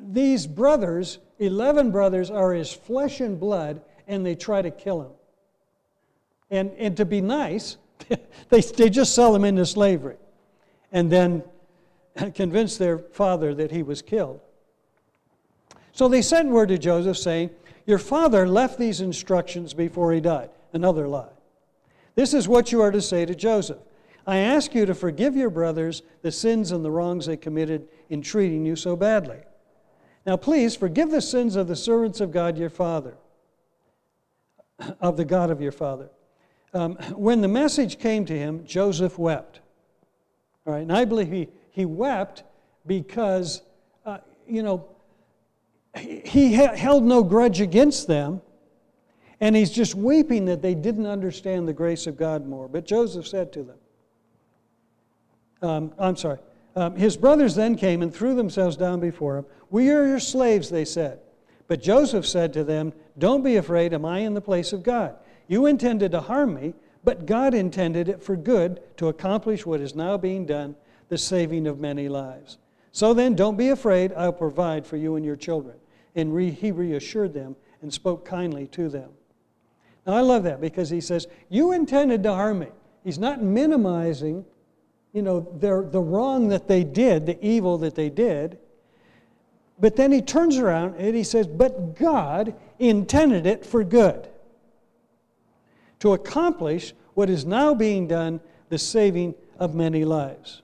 [0.00, 5.12] these brothers, 11 brothers, are his flesh and blood, and they try to kill him.
[6.50, 7.76] And, and to be nice,
[8.48, 10.16] they, they just sell him into slavery
[10.92, 11.42] and then
[12.34, 14.40] convince their father that he was killed.
[15.92, 17.50] So they sent word to Joseph saying,
[17.86, 20.50] Your father left these instructions before he died.
[20.72, 21.30] Another lie.
[22.14, 23.78] This is what you are to say to Joseph
[24.26, 28.20] I ask you to forgive your brothers the sins and the wrongs they committed in
[28.20, 29.38] treating you so badly.
[30.26, 33.16] Now, please forgive the sins of the servants of God your Father,
[35.00, 36.10] of the God of your Father.
[36.74, 39.60] Um, when the message came to him, Joseph wept.
[40.66, 41.48] All right, and I believe he,
[41.78, 42.42] he wept
[42.88, 43.62] because,
[44.04, 44.18] uh,
[44.48, 44.84] you know,
[45.94, 48.42] he held no grudge against them,
[49.40, 52.66] and he's just weeping that they didn't understand the grace of God more.
[52.66, 53.76] But Joseph said to them,
[55.62, 56.40] um, I'm sorry,
[56.74, 59.46] um, his brothers then came and threw themselves down before him.
[59.70, 61.20] We are your slaves, they said.
[61.68, 65.14] But Joseph said to them, Don't be afraid, am I in the place of God?
[65.46, 66.74] You intended to harm me,
[67.04, 70.74] but God intended it for good to accomplish what is now being done,
[71.08, 72.58] the saving of many lives.
[72.92, 75.76] So then, don't be afraid, I'll provide for you and your children.
[76.14, 79.10] And re- he reassured them and spoke kindly to them.
[80.06, 82.68] Now, I love that because he says, You intended to harm me.
[83.04, 84.44] He's not minimizing,
[85.12, 88.58] you know, their, the wrong that they did, the evil that they did.
[89.80, 94.28] But then he turns around and he says, But God intended it for good
[96.00, 100.62] to accomplish what is now being done, the saving of many lives.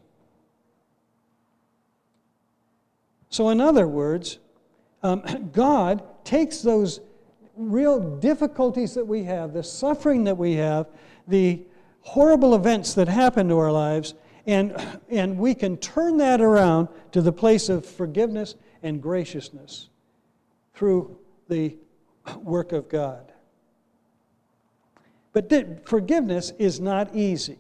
[3.35, 4.39] So, in other words,
[5.03, 7.01] um, God takes those
[7.57, 10.87] real difficulties that we have, the suffering that we have,
[11.27, 11.65] the
[12.03, 14.15] horrible events that happen to our lives,
[14.47, 14.77] and,
[15.11, 18.55] and we can turn that around to the place of forgiveness
[18.85, 19.89] and graciousness
[20.73, 21.19] through
[21.49, 21.77] the
[22.37, 23.33] work of God.
[25.33, 27.59] But forgiveness is not easy.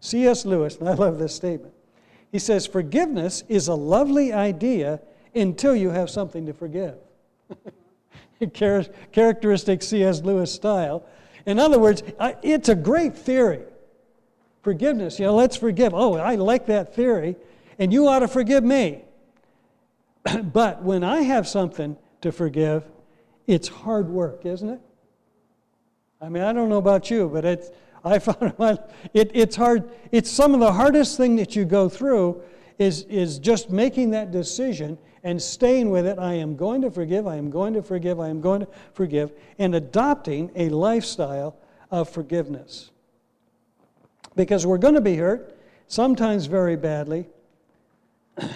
[0.00, 0.44] C.S.
[0.44, 1.72] Lewis, and I love this statement,
[2.32, 5.00] he says, Forgiveness is a lovely idea
[5.34, 6.96] until you have something to forgive.
[9.12, 10.22] Characteristic C.S.
[10.22, 11.04] Lewis style.
[11.46, 12.02] In other words,
[12.42, 13.62] it's a great theory.
[14.62, 15.94] Forgiveness, you know, let's forgive.
[15.94, 17.36] Oh, I like that theory,
[17.78, 19.02] and you ought to forgive me.
[20.52, 22.84] but when I have something to forgive,
[23.46, 24.80] it's hard work, isn't it?
[26.20, 27.70] I mean, I don't know about you, but it's,
[28.04, 28.54] I found
[29.14, 29.90] it, it's hard.
[30.12, 32.42] It's some of the hardest thing that you go through
[32.78, 36.18] is, is just making that decision and staying with it.
[36.18, 39.32] I am going to forgive, I am going to forgive, I am going to forgive,
[39.58, 41.56] and adopting a lifestyle
[41.90, 42.90] of forgiveness.
[44.34, 47.28] Because we're going to be hurt, sometimes very badly,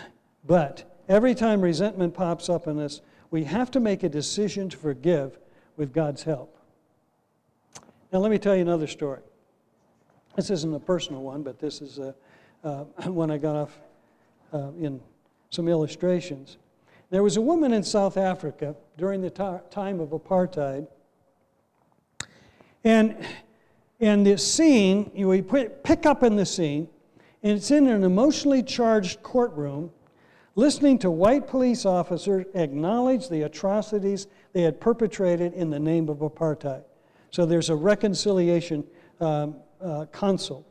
[0.46, 4.76] but every time resentment pops up in us, we have to make a decision to
[4.76, 5.38] forgive
[5.76, 6.56] with God's help.
[8.12, 9.20] Now, let me tell you another story.
[10.36, 12.14] This isn't a personal one, but this is a,
[12.64, 13.78] uh, one I got off
[14.52, 15.00] uh, in
[15.50, 16.58] some illustrations.
[17.10, 20.88] There was a woman in South Africa during the time of apartheid,
[22.82, 23.16] and,
[24.00, 26.88] and the scene, you we pick up in the scene,
[27.42, 29.90] and it's in an emotionally charged courtroom,
[30.56, 36.18] listening to white police officers acknowledge the atrocities they had perpetrated in the name of
[36.18, 36.82] apartheid.
[37.30, 38.84] So there's a reconciliation
[39.20, 40.66] um, uh, council.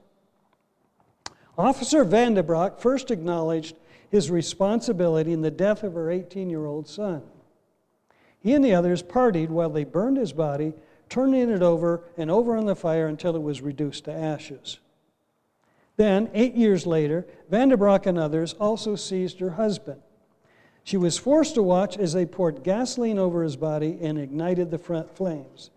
[1.58, 3.76] Officer Vandebrock first acknowledged
[4.10, 7.22] his responsibility in the death of her 18 year old son.
[8.40, 10.74] He and the others partied while they burned his body,
[11.10, 14.80] turning it over and over on the fire until it was reduced to ashes.
[15.96, 20.02] Then, eight years later, Vandebrock and others also seized her husband.
[20.84, 25.06] She was forced to watch as they poured gasoline over his body and ignited the
[25.14, 25.70] flames.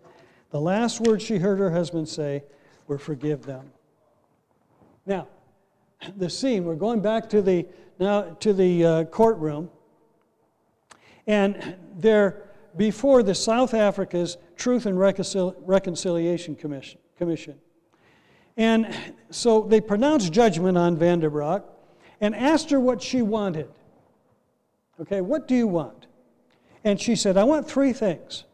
[0.49, 2.43] The last words she heard her husband say
[2.87, 3.71] were, Forgive them.
[5.05, 5.27] Now,
[6.17, 7.65] the scene, we're going back to the,
[7.99, 9.69] now to the uh, courtroom,
[11.25, 12.43] and they're
[12.75, 16.99] before the South Africa's Truth and Reconcil- Reconciliation Commission.
[17.17, 17.55] Commission.
[18.55, 18.95] And
[19.29, 21.63] so they pronounced judgment on Vandebrock
[22.21, 23.69] and asked her what she wanted.
[24.99, 26.07] Okay, what do you want?
[26.83, 28.45] And she said, I want three things.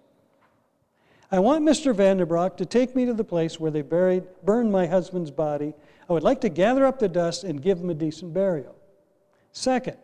[1.34, 1.96] I want Mr.
[1.96, 5.74] Vandebrock to take me to the place where they buried, burned my husband's body.
[6.08, 8.76] I would like to gather up the dust and give him a decent burial.
[9.52, 9.98] Second,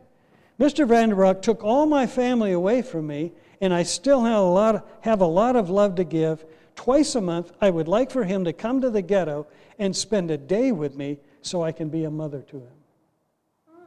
[0.59, 0.87] Mr.
[0.87, 4.83] Vanderbroek took all my family away from me, and I still have a, lot of,
[5.01, 6.43] have a lot of love to give.
[6.75, 9.45] Twice a month, I would like for him to come to the ghetto
[9.77, 13.77] and spend a day with me so I can be a mother to him.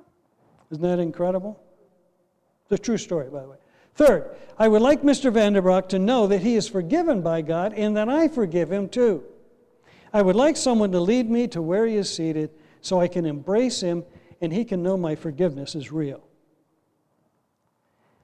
[0.71, 1.61] Isn't that incredible?
[2.67, 3.57] It's a true story, by the way.
[3.95, 5.33] Third, I would like Mr.
[5.33, 9.25] Vanderbroek to know that he is forgiven by God and that I forgive him too.
[10.13, 13.25] I would like someone to lead me to where he is seated so I can
[13.25, 14.05] embrace him
[14.41, 16.23] and he can know my forgiveness is real.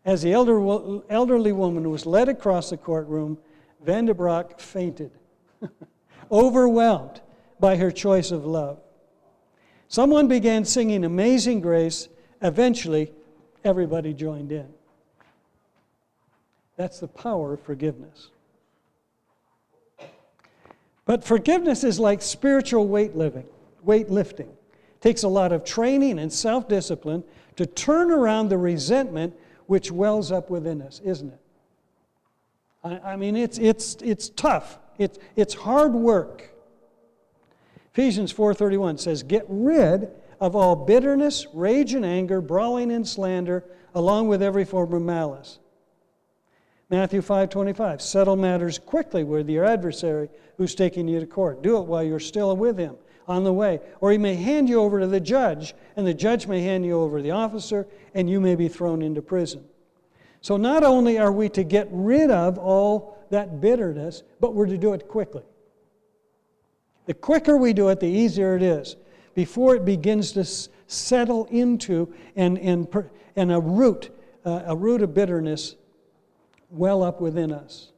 [0.05, 0.59] As the elder,
[1.11, 3.39] elderly woman was led across the courtroom,
[3.85, 5.12] Vanderbroek fainted,
[6.33, 7.21] overwhelmed
[7.61, 8.81] by her choice of love.
[9.89, 12.09] Someone began singing Amazing Grace.
[12.43, 13.12] Eventually,
[13.64, 14.69] everybody joined in.
[16.79, 18.29] That's the power of forgiveness.
[21.05, 23.47] But forgiveness is like spiritual weight living,
[23.85, 24.49] weightlifting.
[24.49, 27.24] It takes a lot of training and self discipline
[27.57, 29.35] to turn around the resentment
[29.66, 31.41] which wells up within us, isn't it?
[32.85, 36.55] I, I mean, it's, it's, it's tough, it's, it's hard work.
[37.93, 43.64] Ephesians 4:31 says, "Get rid of all bitterness, rage and anger, brawling and slander,
[43.97, 45.59] along with every form of malice."
[46.91, 51.62] Matthew 5:25, "Settle matters quickly with your adversary who's taking you to court.
[51.62, 54.80] Do it while you're still with him on the way, or he may hand you
[54.80, 58.30] over to the judge, and the judge may hand you over to the officer, and
[58.30, 59.64] you may be thrown into prison."
[60.41, 64.78] So not only are we to get rid of all that bitterness, but we're to
[64.78, 65.43] do it quickly.
[67.05, 68.97] The quicker we do it, the easier it is.
[69.34, 70.45] Before it begins to
[70.86, 72.89] settle into and, and,
[73.36, 74.11] and a root,
[74.45, 75.76] uh, a root of bitterness
[76.71, 77.93] well up within us.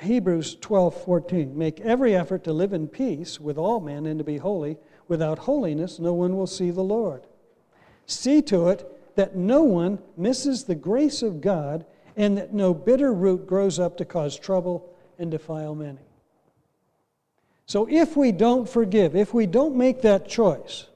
[0.00, 1.58] Hebrews 12, 14.
[1.58, 4.76] Make every effort to live in peace with all men and to be holy.
[5.08, 7.22] Without holiness, no one will see the Lord.
[8.06, 11.84] See to it that no one misses the grace of God
[12.16, 15.98] and that no bitter root grows up to cause trouble and defile many.
[17.66, 20.86] So if we don't forgive, if we don't make that choice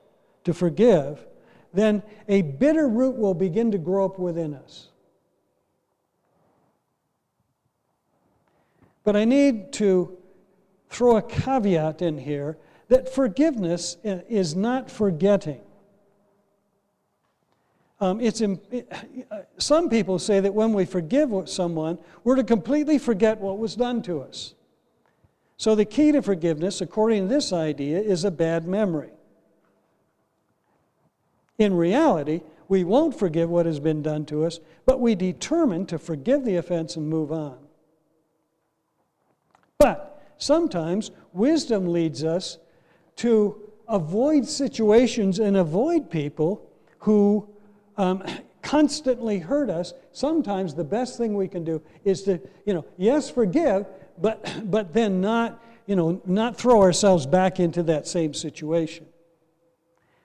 [0.44, 1.26] to forgive,
[1.74, 4.88] then a bitter root will begin to grow up within us.
[9.04, 10.16] But I need to
[10.88, 15.62] throw a caveat in here that forgiveness is not forgetting.
[18.00, 18.56] Um, it's, uh,
[19.58, 24.02] some people say that when we forgive someone, we're to completely forget what was done
[24.02, 24.54] to us.
[25.56, 29.10] So, the key to forgiveness, according to this idea, is a bad memory.
[31.58, 35.98] In reality, we won't forgive what has been done to us, but we determine to
[35.98, 37.61] forgive the offense and move on.
[39.82, 42.58] But sometimes wisdom leads us
[43.16, 46.70] to avoid situations and avoid people
[47.00, 47.48] who
[47.96, 48.22] um,
[48.62, 49.92] constantly hurt us.
[50.12, 53.86] Sometimes the best thing we can do is to, you know, yes, forgive,
[54.18, 59.06] but, but then not, you know, not throw ourselves back into that same situation.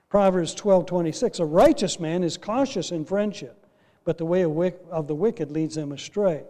[0.08, 3.66] Proverbs 12 26, a righteous man is cautious in friendship,
[4.04, 6.44] but the way of the wicked leads him astray.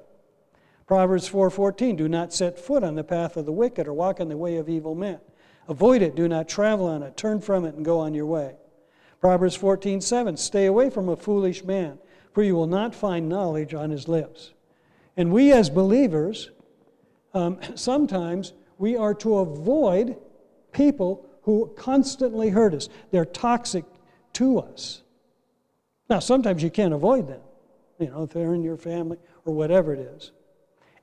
[0.88, 4.28] Proverbs 4:14 Do not set foot on the path of the wicked or walk in
[4.30, 5.20] the way of evil men.
[5.68, 8.56] Avoid it, do not travel on it, turn from it and go on your way.
[9.20, 11.98] Proverbs 14:7 Stay away from a foolish man,
[12.32, 14.54] for you will not find knowledge on his lips.
[15.14, 16.50] And we as believers
[17.34, 20.16] um, sometimes we are to avoid
[20.72, 22.88] people who constantly hurt us.
[23.10, 23.84] They're toxic
[24.34, 25.02] to us.
[26.08, 27.40] Now, sometimes you can't avoid them,
[27.98, 30.32] you know, if they're in your family or whatever it is.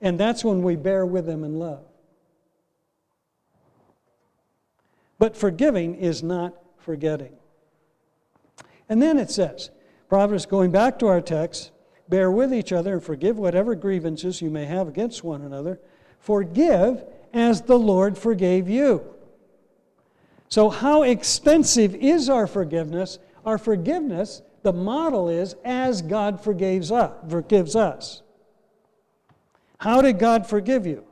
[0.02, 1.84] And that's when we bear with them in love.
[5.18, 7.34] But forgiving is not forgetting.
[8.89, 9.70] And then it says,
[10.10, 11.72] Proverbs, going back to our text,
[12.10, 15.80] bear with each other and forgive whatever grievances you may have against one another
[16.26, 17.04] Forgive
[17.36, 19.04] as the Lord forgave you.
[20.50, 23.20] So, how extensive is our forgiveness?
[23.46, 28.24] Our forgiveness, the model is as God forgives us, forgives us.
[29.86, 31.04] How did God forgive you?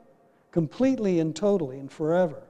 [0.50, 2.42] Completely and totally and forever.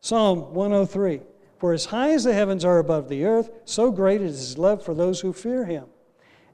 [0.00, 1.22] Psalm 103
[1.58, 4.84] For as high as the heavens are above the earth, so great is his love
[4.84, 5.86] for those who fear him.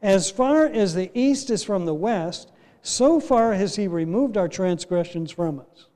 [0.01, 2.51] As far as the east is from the west,
[2.81, 5.89] so far has He removed our transgressions from us.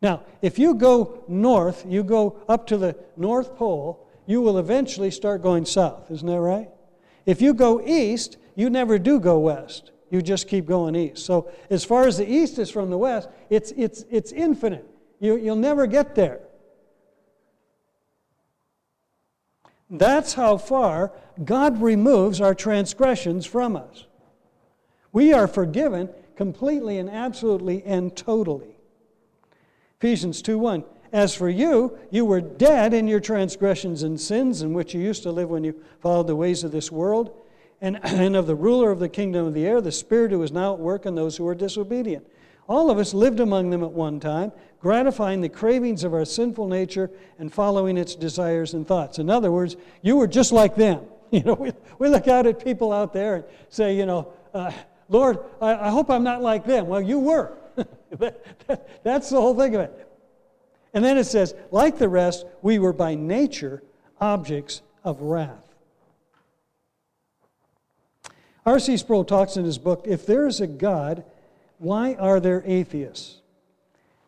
[0.00, 5.10] Now, if you go north, you go up to the North Pole, you will eventually
[5.10, 6.12] start going south.
[6.12, 6.68] Isn't that right?
[7.26, 9.90] If you go east, you never do go west.
[10.14, 11.26] You just keep going east.
[11.26, 14.88] So, as far as the east is from the west, it's, it's, it's infinite.
[15.18, 16.38] You, you'll never get there.
[19.90, 21.10] That's how far
[21.44, 24.06] God removes our transgressions from us.
[25.12, 28.78] We are forgiven completely and absolutely and totally.
[29.98, 34.94] Ephesians 2:1 As for you, you were dead in your transgressions and sins in which
[34.94, 37.32] you used to live when you followed the ways of this world
[37.84, 40.50] and, and of the ruler of the kingdom of the air, the spirit who is
[40.50, 42.26] now at work in those who are disobedient.
[42.66, 46.66] All of us lived among them at one time, gratifying the cravings of our sinful
[46.66, 49.18] nature and following its desires and thoughts.
[49.18, 51.00] In other words, you were just like them.
[51.30, 54.70] You know, we, we look out at people out there and say, you know, uh,
[55.08, 56.86] Lord, I, I, hope I'm not like them.
[56.86, 57.52] Well, you were.
[57.74, 60.08] that, that, that's the whole thing of it.
[60.92, 63.82] And then it says, like the rest, we were by nature
[64.20, 65.63] objects of wrath.
[68.66, 68.96] R.C.
[68.96, 71.24] Sproul talks in his book, If There is a God,
[71.78, 73.40] why are there atheists?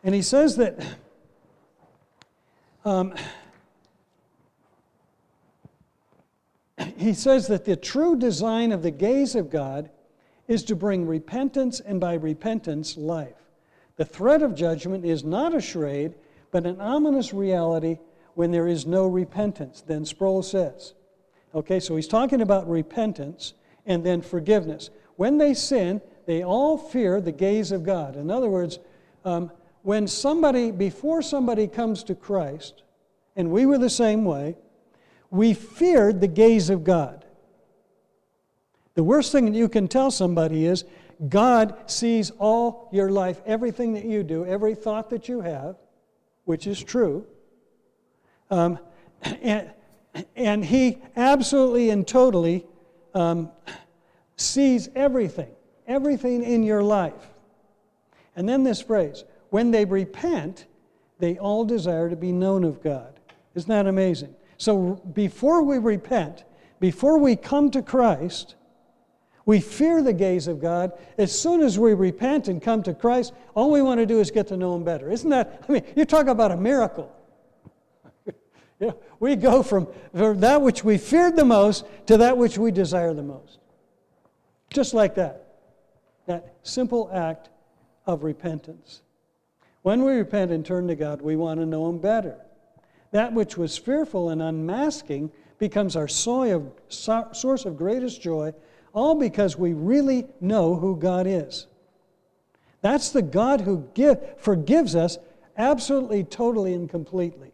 [0.04, 0.78] And he says that
[2.84, 3.14] um,
[6.96, 9.90] he says that the true design of the gaze of God
[10.48, 13.34] is to bring repentance, and by repentance, life.
[13.96, 16.14] The threat of judgment is not a charade,
[16.50, 17.98] but an ominous reality
[18.34, 19.82] when there is no repentance.
[19.84, 20.94] Then Sproul says.
[21.54, 23.54] Okay, so he's talking about repentance
[23.86, 24.90] and then forgiveness.
[25.16, 28.16] When they sin, they all fear the gaze of God.
[28.16, 28.78] In other words,
[29.24, 29.50] um,
[29.82, 32.82] when somebody, before somebody comes to Christ,
[33.36, 34.56] and we were the same way,
[35.30, 37.24] we feared the gaze of God.
[38.94, 40.84] The worst thing that you can tell somebody is
[41.28, 45.76] God sees all your life, everything that you do, every thought that you have,
[46.44, 47.26] which is true.
[48.50, 48.78] Um,
[49.42, 49.70] and,
[50.34, 52.66] and He absolutely and totally
[53.16, 53.50] um,
[54.36, 55.48] sees everything
[55.86, 57.12] everything in your life.
[58.34, 60.66] And then this phrase when they repent,
[61.18, 63.18] they all desire to be known of God.
[63.54, 64.34] Isn't that amazing?
[64.58, 66.44] So before we repent,
[66.80, 68.56] before we come to Christ,
[69.46, 70.92] we fear the gaze of God.
[71.16, 74.30] As soon as we repent and come to Christ, all we want to do is
[74.30, 75.10] get to know Him better.
[75.10, 75.64] Isn't that?
[75.68, 77.14] I mean, you talk about a miracle.
[78.80, 82.58] You know, we go from, from that which we feared the most to that which
[82.58, 83.58] we desire the most.
[84.70, 85.46] Just like that
[86.26, 87.50] that simple act
[88.06, 89.02] of repentance.
[89.82, 92.36] When we repent and turn to God, we want to know Him better.
[93.12, 98.52] That which was fearful and unmasking becomes our source of greatest joy,
[98.92, 101.66] all because we really know who God is.
[102.82, 105.18] That's the God who give, forgives us
[105.56, 107.52] absolutely, totally, and completely.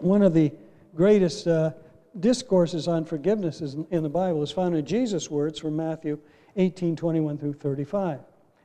[0.00, 0.52] One of the
[0.94, 1.72] greatest uh,
[2.20, 6.18] discourses on forgiveness in the Bible is found in Jesus' words from Matthew
[6.56, 8.20] 18 21 through 35.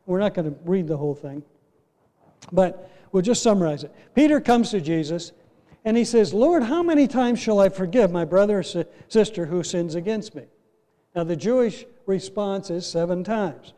[0.06, 1.44] We're not going to read the whole thing,
[2.52, 3.94] but we'll just summarize it.
[4.16, 5.32] Peter comes to Jesus
[5.86, 9.64] and he says, Lord, how many times shall I forgive my brother or sister who
[9.64, 10.44] sins against me?
[11.16, 13.74] Now, the Jewish response is seven times.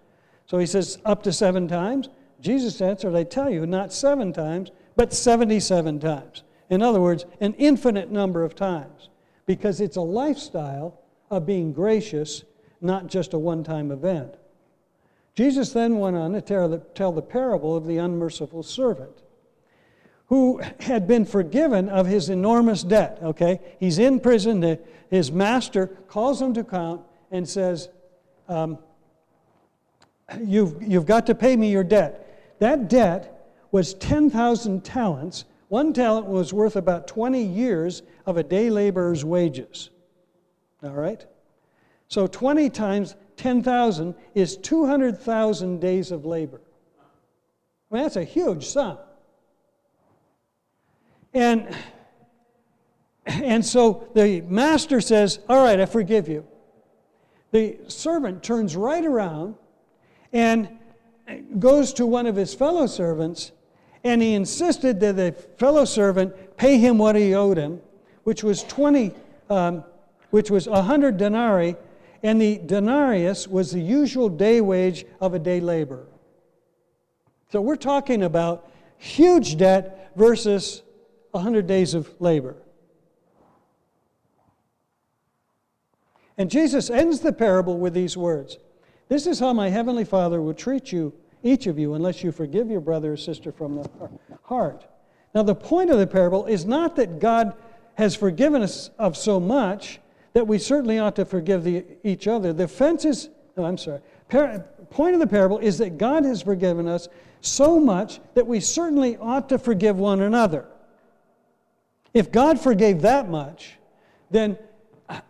[0.45, 2.09] So he says, up to seven times.
[2.41, 6.43] Jesus answered, I tell you, not seven times, but 77 times.
[6.71, 9.09] In other words, an infinite number of times
[9.45, 12.45] because it's a lifestyle of being gracious,
[12.79, 14.35] not just a one time event.
[15.35, 19.21] Jesus then went on to tell the, parable of the unmerciful servant
[20.27, 23.19] who had been forgiven of his enormous debt.
[23.21, 23.59] Okay?
[23.79, 24.77] He's in prison.
[25.09, 27.01] His master calls him to account
[27.31, 27.89] and says,
[28.47, 28.77] um,
[30.41, 32.55] you've, you've got to pay me your debt.
[32.59, 38.69] That debt was 10,000 talents one talent was worth about 20 years of a day
[38.69, 39.89] laborer's wages.
[40.83, 41.25] All right?
[42.09, 46.59] So 20 times 10,000 is 200,000 days of labor.
[47.89, 48.97] I mean, that's a huge sum.
[51.33, 51.73] And,
[53.25, 56.45] and so the master says, All right, I forgive you.
[57.51, 59.55] The servant turns right around
[60.33, 60.67] and
[61.59, 63.53] goes to one of his fellow servants
[64.03, 67.79] and he insisted that the fellow servant pay him what he owed him,
[68.23, 69.13] which was 20,
[69.49, 69.83] um,
[70.31, 71.75] which was 100 denarii,
[72.23, 76.07] and the denarius was the usual day wage of a day laborer.
[77.51, 80.83] So we're talking about huge debt versus
[81.31, 82.55] 100 days of labor.
[86.37, 88.57] And Jesus ends the parable with these words
[89.09, 91.13] This is how my heavenly Father will treat you
[91.43, 93.89] each of you, unless you forgive your brother or sister from the
[94.43, 94.85] heart.
[95.33, 97.55] Now, the point of the parable is not that God
[97.95, 99.99] has forgiven us of so much
[100.33, 102.53] that we certainly ought to forgive the, each other.
[102.53, 103.99] The offenses no, I'm sorry.
[104.29, 107.07] Par- point of the parable is that God has forgiven us
[107.41, 110.65] so much that we certainly ought to forgive one another.
[112.13, 113.77] If God forgave that much,
[114.29, 114.57] then
[115.09, 115.21] uh,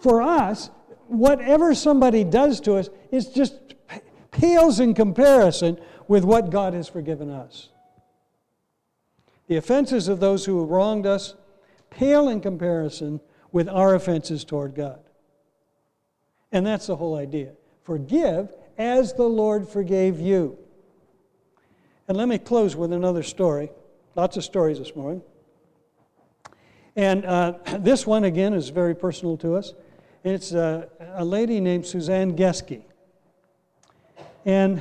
[0.00, 0.70] for us,
[1.08, 3.69] whatever somebody does to us is just
[4.30, 5.78] pales in comparison
[6.08, 7.68] with what God has forgiven us.
[9.46, 11.34] The offenses of those who wronged us
[11.90, 13.20] pale in comparison
[13.52, 15.00] with our offenses toward God.
[16.52, 17.52] And that's the whole idea.
[17.82, 20.58] Forgive as the Lord forgave you.
[22.08, 23.70] And let me close with another story.
[24.16, 25.22] Lots of stories this morning.
[26.96, 29.74] And uh, this one, again, is very personal to us.
[30.24, 32.82] It's uh, a lady named Susanne Geske.
[34.46, 34.80] And,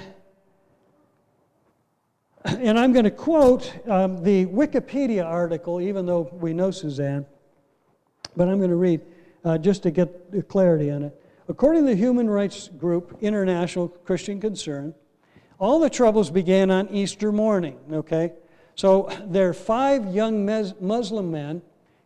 [2.45, 7.25] and I'm going to quote um, the Wikipedia article, even though we know Susanne,
[8.37, 9.01] but I'm going to read
[9.43, 11.21] uh, just to get clarity on it.
[11.49, 14.93] According to the human rights group International Christian Concern,
[15.59, 18.31] all the troubles began on Easter morning, okay?
[18.75, 20.45] So there five young
[20.79, 21.61] Muslim men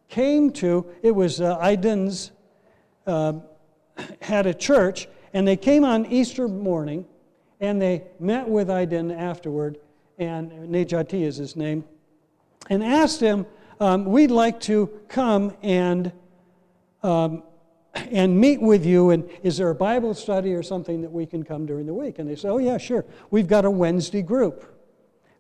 [0.10, 2.32] came to, it was uh, Aydin's,
[3.06, 3.34] uh,
[4.22, 7.06] had a church, and they came on Easter morning,
[7.64, 9.78] and they met with Aydin afterward,
[10.18, 11.86] and Necati is his name,
[12.70, 13.46] and asked him,
[13.80, 16.12] um, We'd like to come and,
[17.04, 17.42] um,
[17.96, 21.42] and meet with you, and is there a Bible study or something that we can
[21.42, 22.20] come during the week?
[22.20, 23.06] And they said, Oh, yeah, sure.
[23.32, 24.66] We've got a Wednesday group,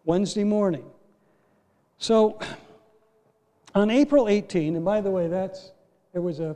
[0.05, 0.85] Wednesday morning.
[1.97, 2.39] So
[3.75, 5.73] on April 18, and by the way, that's,
[6.13, 6.55] there was a,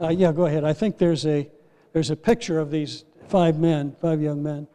[0.00, 0.62] uh, yeah, go ahead.
[0.62, 1.50] I think there's a,
[1.92, 4.66] there's a picture of these five men, five young men.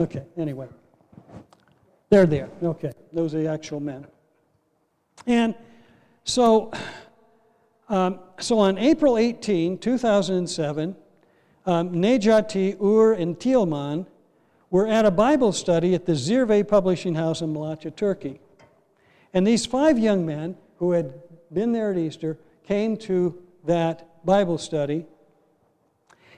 [0.00, 0.68] Okay, anyway.
[2.08, 2.48] They're there.
[2.62, 4.06] Okay, those are the actual men.
[5.26, 5.54] And
[6.24, 6.72] so,
[7.88, 10.96] um, so on April 18, 2007,
[11.64, 14.06] um, Necati, Uğur, and Tilmann
[14.70, 18.40] were at a Bible study at the Zirve Publishing House in Malatya, Turkey.
[19.34, 21.12] And these five young men who had
[21.52, 25.06] been there at Easter came to that Bible study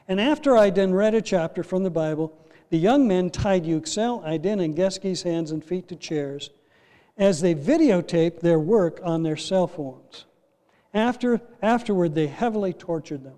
[0.09, 2.37] and after Aydin read a chapter from the Bible,
[2.71, 6.51] the young men tied Yüksel, Aydin, and Geske's hands and feet to chairs
[7.17, 10.27] as they videotaped their work on their cell phones.
[10.93, 13.37] After, afterward, they heavily tortured them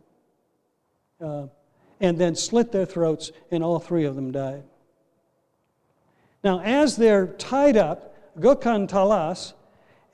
[1.21, 1.47] uh,
[2.01, 4.64] and then slit their throats, and all three of them died.
[6.45, 9.55] Now, as they're tied up, Gökhan Talas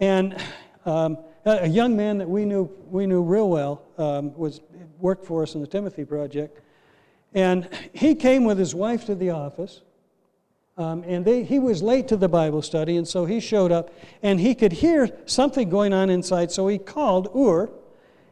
[0.00, 0.36] and
[0.84, 4.61] um, a young man that we knew, we knew real well um, was
[5.01, 6.61] worked for us in the Timothy Project.
[7.34, 9.82] And he came with his wife to the office.
[10.76, 13.93] Um, and they, he was late to the Bible study, and so he showed up,
[14.22, 17.70] and he could hear something going on inside, so he called Uğur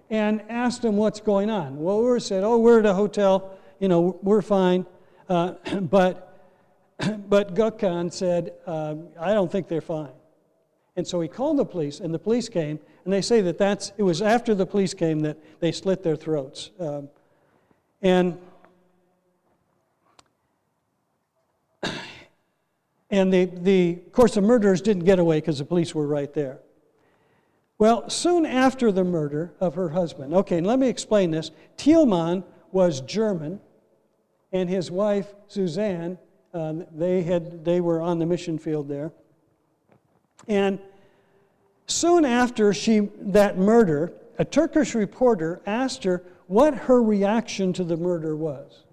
[0.09, 1.79] and asked him what's going on.
[1.79, 4.87] Well, Uğur said, Oh, we're at a hotel, you know, we're fine.
[5.29, 6.49] Uh, but,
[7.29, 10.13] but Gökhan said, uh, I don't think they're fine.
[10.97, 13.93] And so he called the police, and the police came, and they say that that's,
[13.97, 16.71] it was after the police came that they slit their throats.
[16.79, 17.09] Um,
[18.03, 18.39] and,
[23.11, 26.33] and the, the, of course, the murderers didn't get away because the police were right
[26.35, 26.61] there.
[27.79, 31.51] Well, soon after the murder of her husband, okay, let me explain this.
[31.79, 33.59] Tilmann was German,
[34.53, 36.19] and his wife, Susanne,
[36.53, 39.13] uh, they, had, they were on the mission field there.
[40.47, 40.79] And
[41.91, 47.97] soon after she, that murder, a Turkish reporter asked her what her reaction to the
[47.97, 48.85] murder was.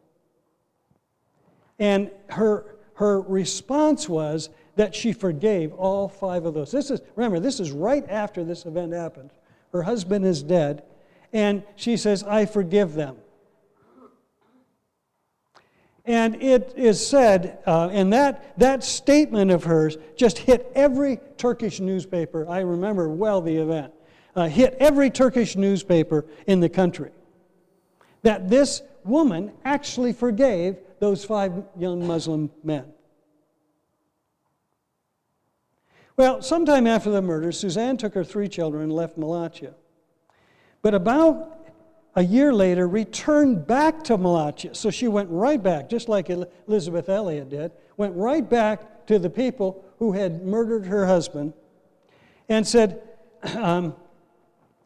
[1.80, 6.72] And her, her response was that she forgave all five of those.
[6.72, 9.32] This is, remember, this is right after this event happened.
[9.72, 10.84] Her husband is dead,
[11.34, 13.18] and she says, I forgive them.
[16.08, 21.82] And it is said, uh, and that, that statement of hers just hit every Turkish
[21.82, 22.48] newspaper.
[22.50, 23.94] I remember well the event.
[24.34, 27.12] Uh, hit every Turkish newspaper in the country.
[28.22, 32.86] That this woman actually forgave those five young Muslim men.
[36.16, 39.74] Well, sometime after the murder, Susanne took her three children and left Malatya.
[40.82, 41.57] But about
[42.18, 44.76] a year later returned back to Malatya.
[44.76, 49.30] So she went right back, just like Elisabeth Elliot did, went right back to the
[49.30, 51.54] people who had murdered her husband
[52.50, 53.04] and said,
[53.56, 53.96] um,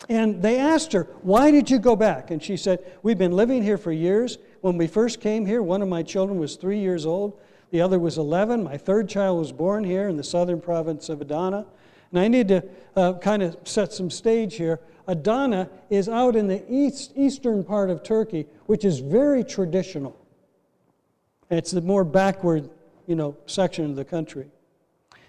[0.09, 2.31] and they asked her, Why did you go back?
[2.31, 4.37] And she said, We've been living here for years.
[4.59, 7.97] When we first came here, one of my children was three years old, the other
[7.97, 8.61] was 11.
[8.61, 11.65] My third child was born here in the southern province of Adana.
[12.11, 12.63] And I need to
[12.95, 14.79] uh, kind of set some stage here.
[15.07, 20.17] Adana is out in the east, eastern part of Turkey, which is very traditional.
[21.49, 22.69] It's the more backward,
[23.07, 24.47] you know, section of the country.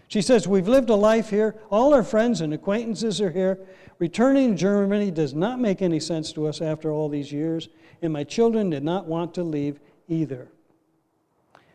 [0.08, 1.56] She says, We've lived a life here.
[1.70, 3.58] All our friends and acquaintances are here.
[3.98, 7.68] Returning to Germany does not make any sense to us after all these years,
[8.02, 10.48] and my children did not want to leave either.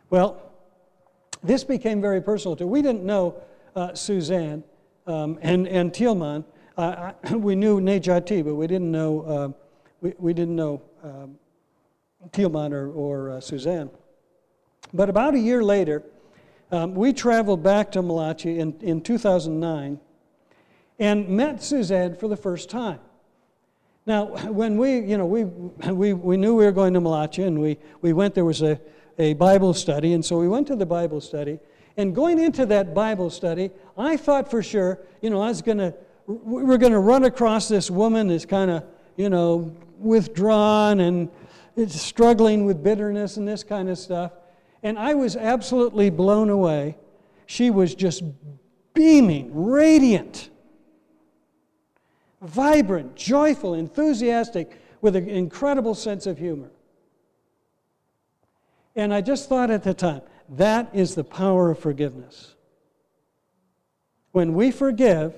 [0.09, 0.41] Well,
[1.43, 2.67] this became very personal to her.
[2.67, 3.41] We didn't know
[3.75, 4.63] uh, Susanne
[5.07, 6.43] um, and, and Tilmann.
[6.77, 9.49] Uh, we knew Necati, but we didn't know, uh,
[9.99, 11.39] we, we didn't know um,
[12.35, 13.89] or, or uh, Susanne.
[14.93, 16.03] But about a year later,
[16.71, 19.99] um, we traveled back to Malatya in, in 2009
[20.99, 22.99] and met Susanne for the first time.
[24.05, 25.43] Now, when we, you know, we,
[25.91, 28.79] we, we knew we were going to Malatya and we, we went, there was a,
[29.17, 31.59] a Bible study, and so we went to the Bible study.
[31.97, 35.79] And going into that Bible study, I thought for sure, you know, I was going
[35.79, 35.93] to,
[36.27, 38.83] we were going to run across this woman that's kind of,
[39.15, 41.29] you know, withdrawn and
[41.87, 44.31] struggling with bitterness and this kind of stuff.
[44.83, 46.97] And I was absolutely blown away.
[47.47, 48.23] She was just
[48.93, 50.49] beaming, radiant,
[52.41, 56.69] vibrant, joyful, enthusiastic, with an incredible sense of humor.
[58.95, 62.55] And I just thought at the time, that is the power of forgiveness.
[64.31, 65.33] When we forgive,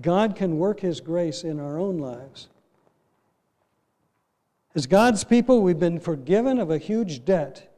[0.00, 2.48] God can work His grace in our own lives.
[4.74, 7.74] As God's people, we've been forgiven of a huge debt.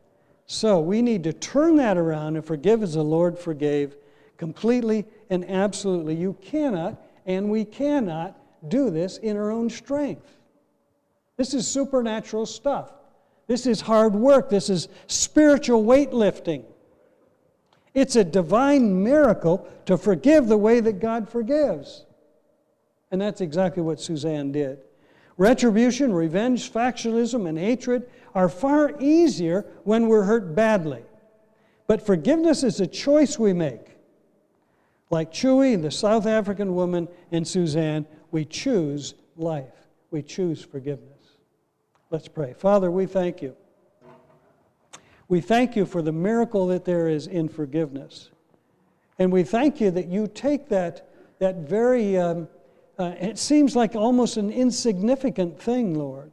[0.47, 3.97] So we need to turn that around and forgive as the Lord forgave
[4.37, 6.17] completely and absolutely.
[6.17, 8.37] You cannot and we cannot
[8.69, 10.27] do this in our own strength.
[11.37, 12.91] This is supernatural stuff.
[13.51, 14.49] This is hard work.
[14.49, 16.63] This is spiritual weightlifting.
[17.95, 22.05] It's a divine miracle to forgive the way that God forgives.
[23.11, 24.79] And that's exactly what Susanne did.
[25.37, 31.03] Retribution, revenge, factionalism, and hatred are far easier when we're hurt badly.
[31.89, 33.97] But forgiveness is a choice we make.
[35.11, 39.89] Like Chuy, the South African woman, and Suzanne, we choose life.
[40.13, 41.10] We choose forgiveness.
[42.11, 42.55] Let's pray.
[42.55, 43.55] Father, we thank you.
[45.29, 48.31] We thank you for the miracle that there is in forgiveness.
[49.21, 51.09] And we thank you that you take that,
[51.39, 52.49] that very, um,
[52.99, 56.33] uh, it seems like almost an insignificant thing, Lord,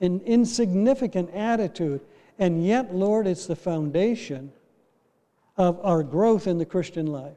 [0.00, 2.00] an insignificant attitude.
[2.38, 4.52] And yet, Lord, it's the foundation
[5.58, 7.36] of our growth in the Christian life.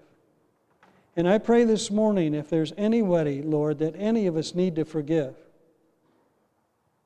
[1.18, 4.86] And I pray this morning, if there's anybody, Lord, that any of us need to
[4.86, 5.36] forgive,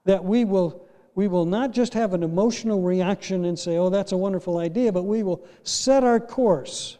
[0.09, 0.83] that we will,
[1.13, 4.91] we will not just have an emotional reaction and say, oh, that's a wonderful idea,
[4.91, 6.97] but we will set our course.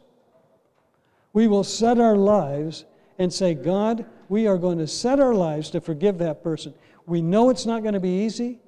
[1.33, 2.85] We will set our lives
[3.17, 6.71] and say, God, we are going to set our lives to forgive that person.
[7.07, 8.59] We know it's not going to be easy.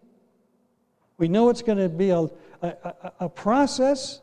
[1.20, 2.28] We know it's going to be a,
[2.64, 4.22] a, a process.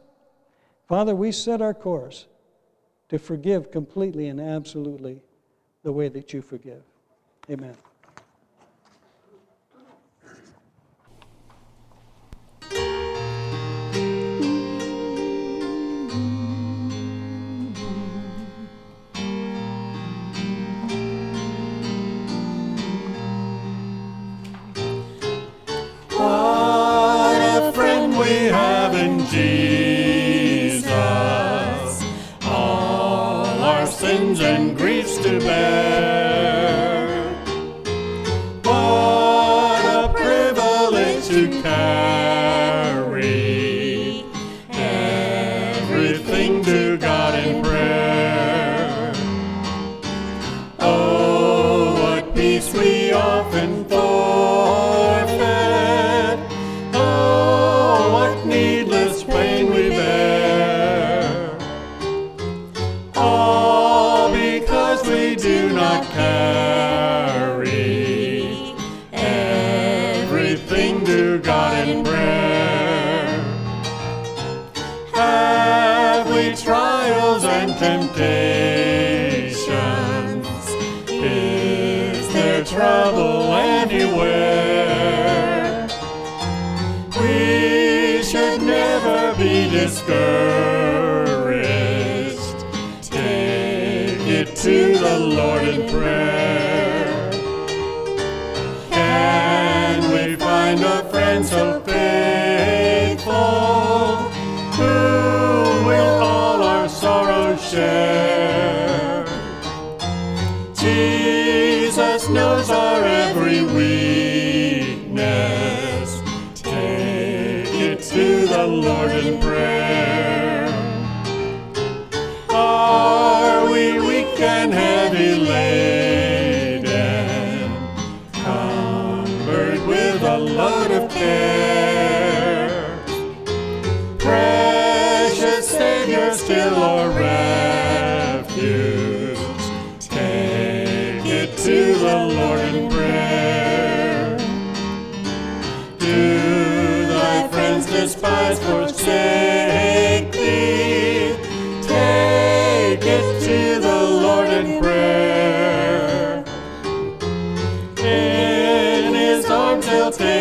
[0.89, 2.27] Father, we set our course
[3.09, 5.23] to forgive completely and absolutely
[5.85, 6.83] the way that you forgive.
[7.49, 7.77] Amen.
[35.19, 35.78] Discouraged,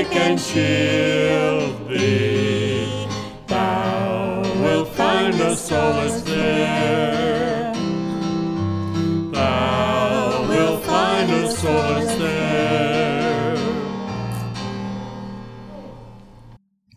[0.09, 3.07] take and shield thee.
[3.47, 7.73] Thou wilt find a solace there.
[9.33, 13.57] Thou wilt find a solace there.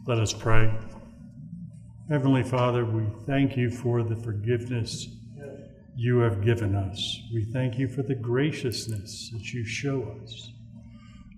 [0.06, 0.72] Let us pray.
[2.08, 5.06] Heavenly Father, we thank you for the forgiveness
[5.96, 7.20] you have given us.
[7.32, 10.50] We thank you for the graciousness that you show us.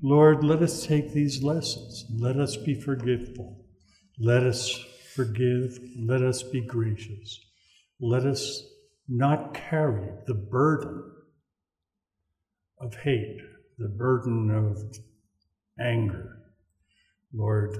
[0.04, 2.04] Lord, let us take these lessons.
[2.10, 3.64] Let us be forgiveful.
[4.18, 4.84] Let us
[5.14, 5.78] forgive.
[5.96, 7.38] Let us be gracious.
[8.00, 8.64] Let us
[9.08, 11.04] not carry the burden
[12.80, 13.40] of hate,
[13.78, 14.82] the burden of
[15.78, 16.38] anger.
[17.32, 17.78] Lord,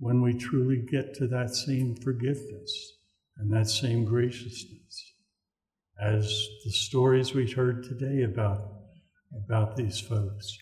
[0.00, 2.94] when we truly get to that same forgiveness
[3.38, 5.12] and that same graciousness,
[6.02, 6.24] as
[6.64, 8.60] the stories we heard today about,
[9.32, 10.58] about these folks,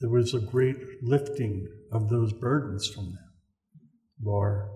[0.00, 3.32] there was a great lifting of those burdens from them,
[4.22, 4.68] Lord.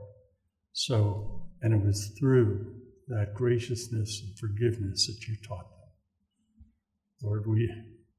[0.73, 2.75] So, and it was through
[3.09, 5.79] that graciousness and forgiveness that you taught them.
[7.23, 7.71] Lord, we,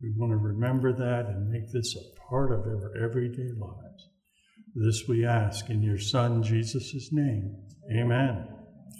[0.01, 4.09] we want to remember that and make this a part of our everyday lives.
[4.75, 7.55] This we ask in your Son, Jesus' name.
[7.91, 8.47] Amen.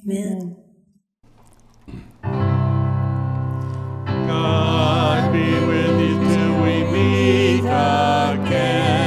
[0.04, 0.58] Amen.
[4.28, 5.32] God
[6.94, 9.03] meet again.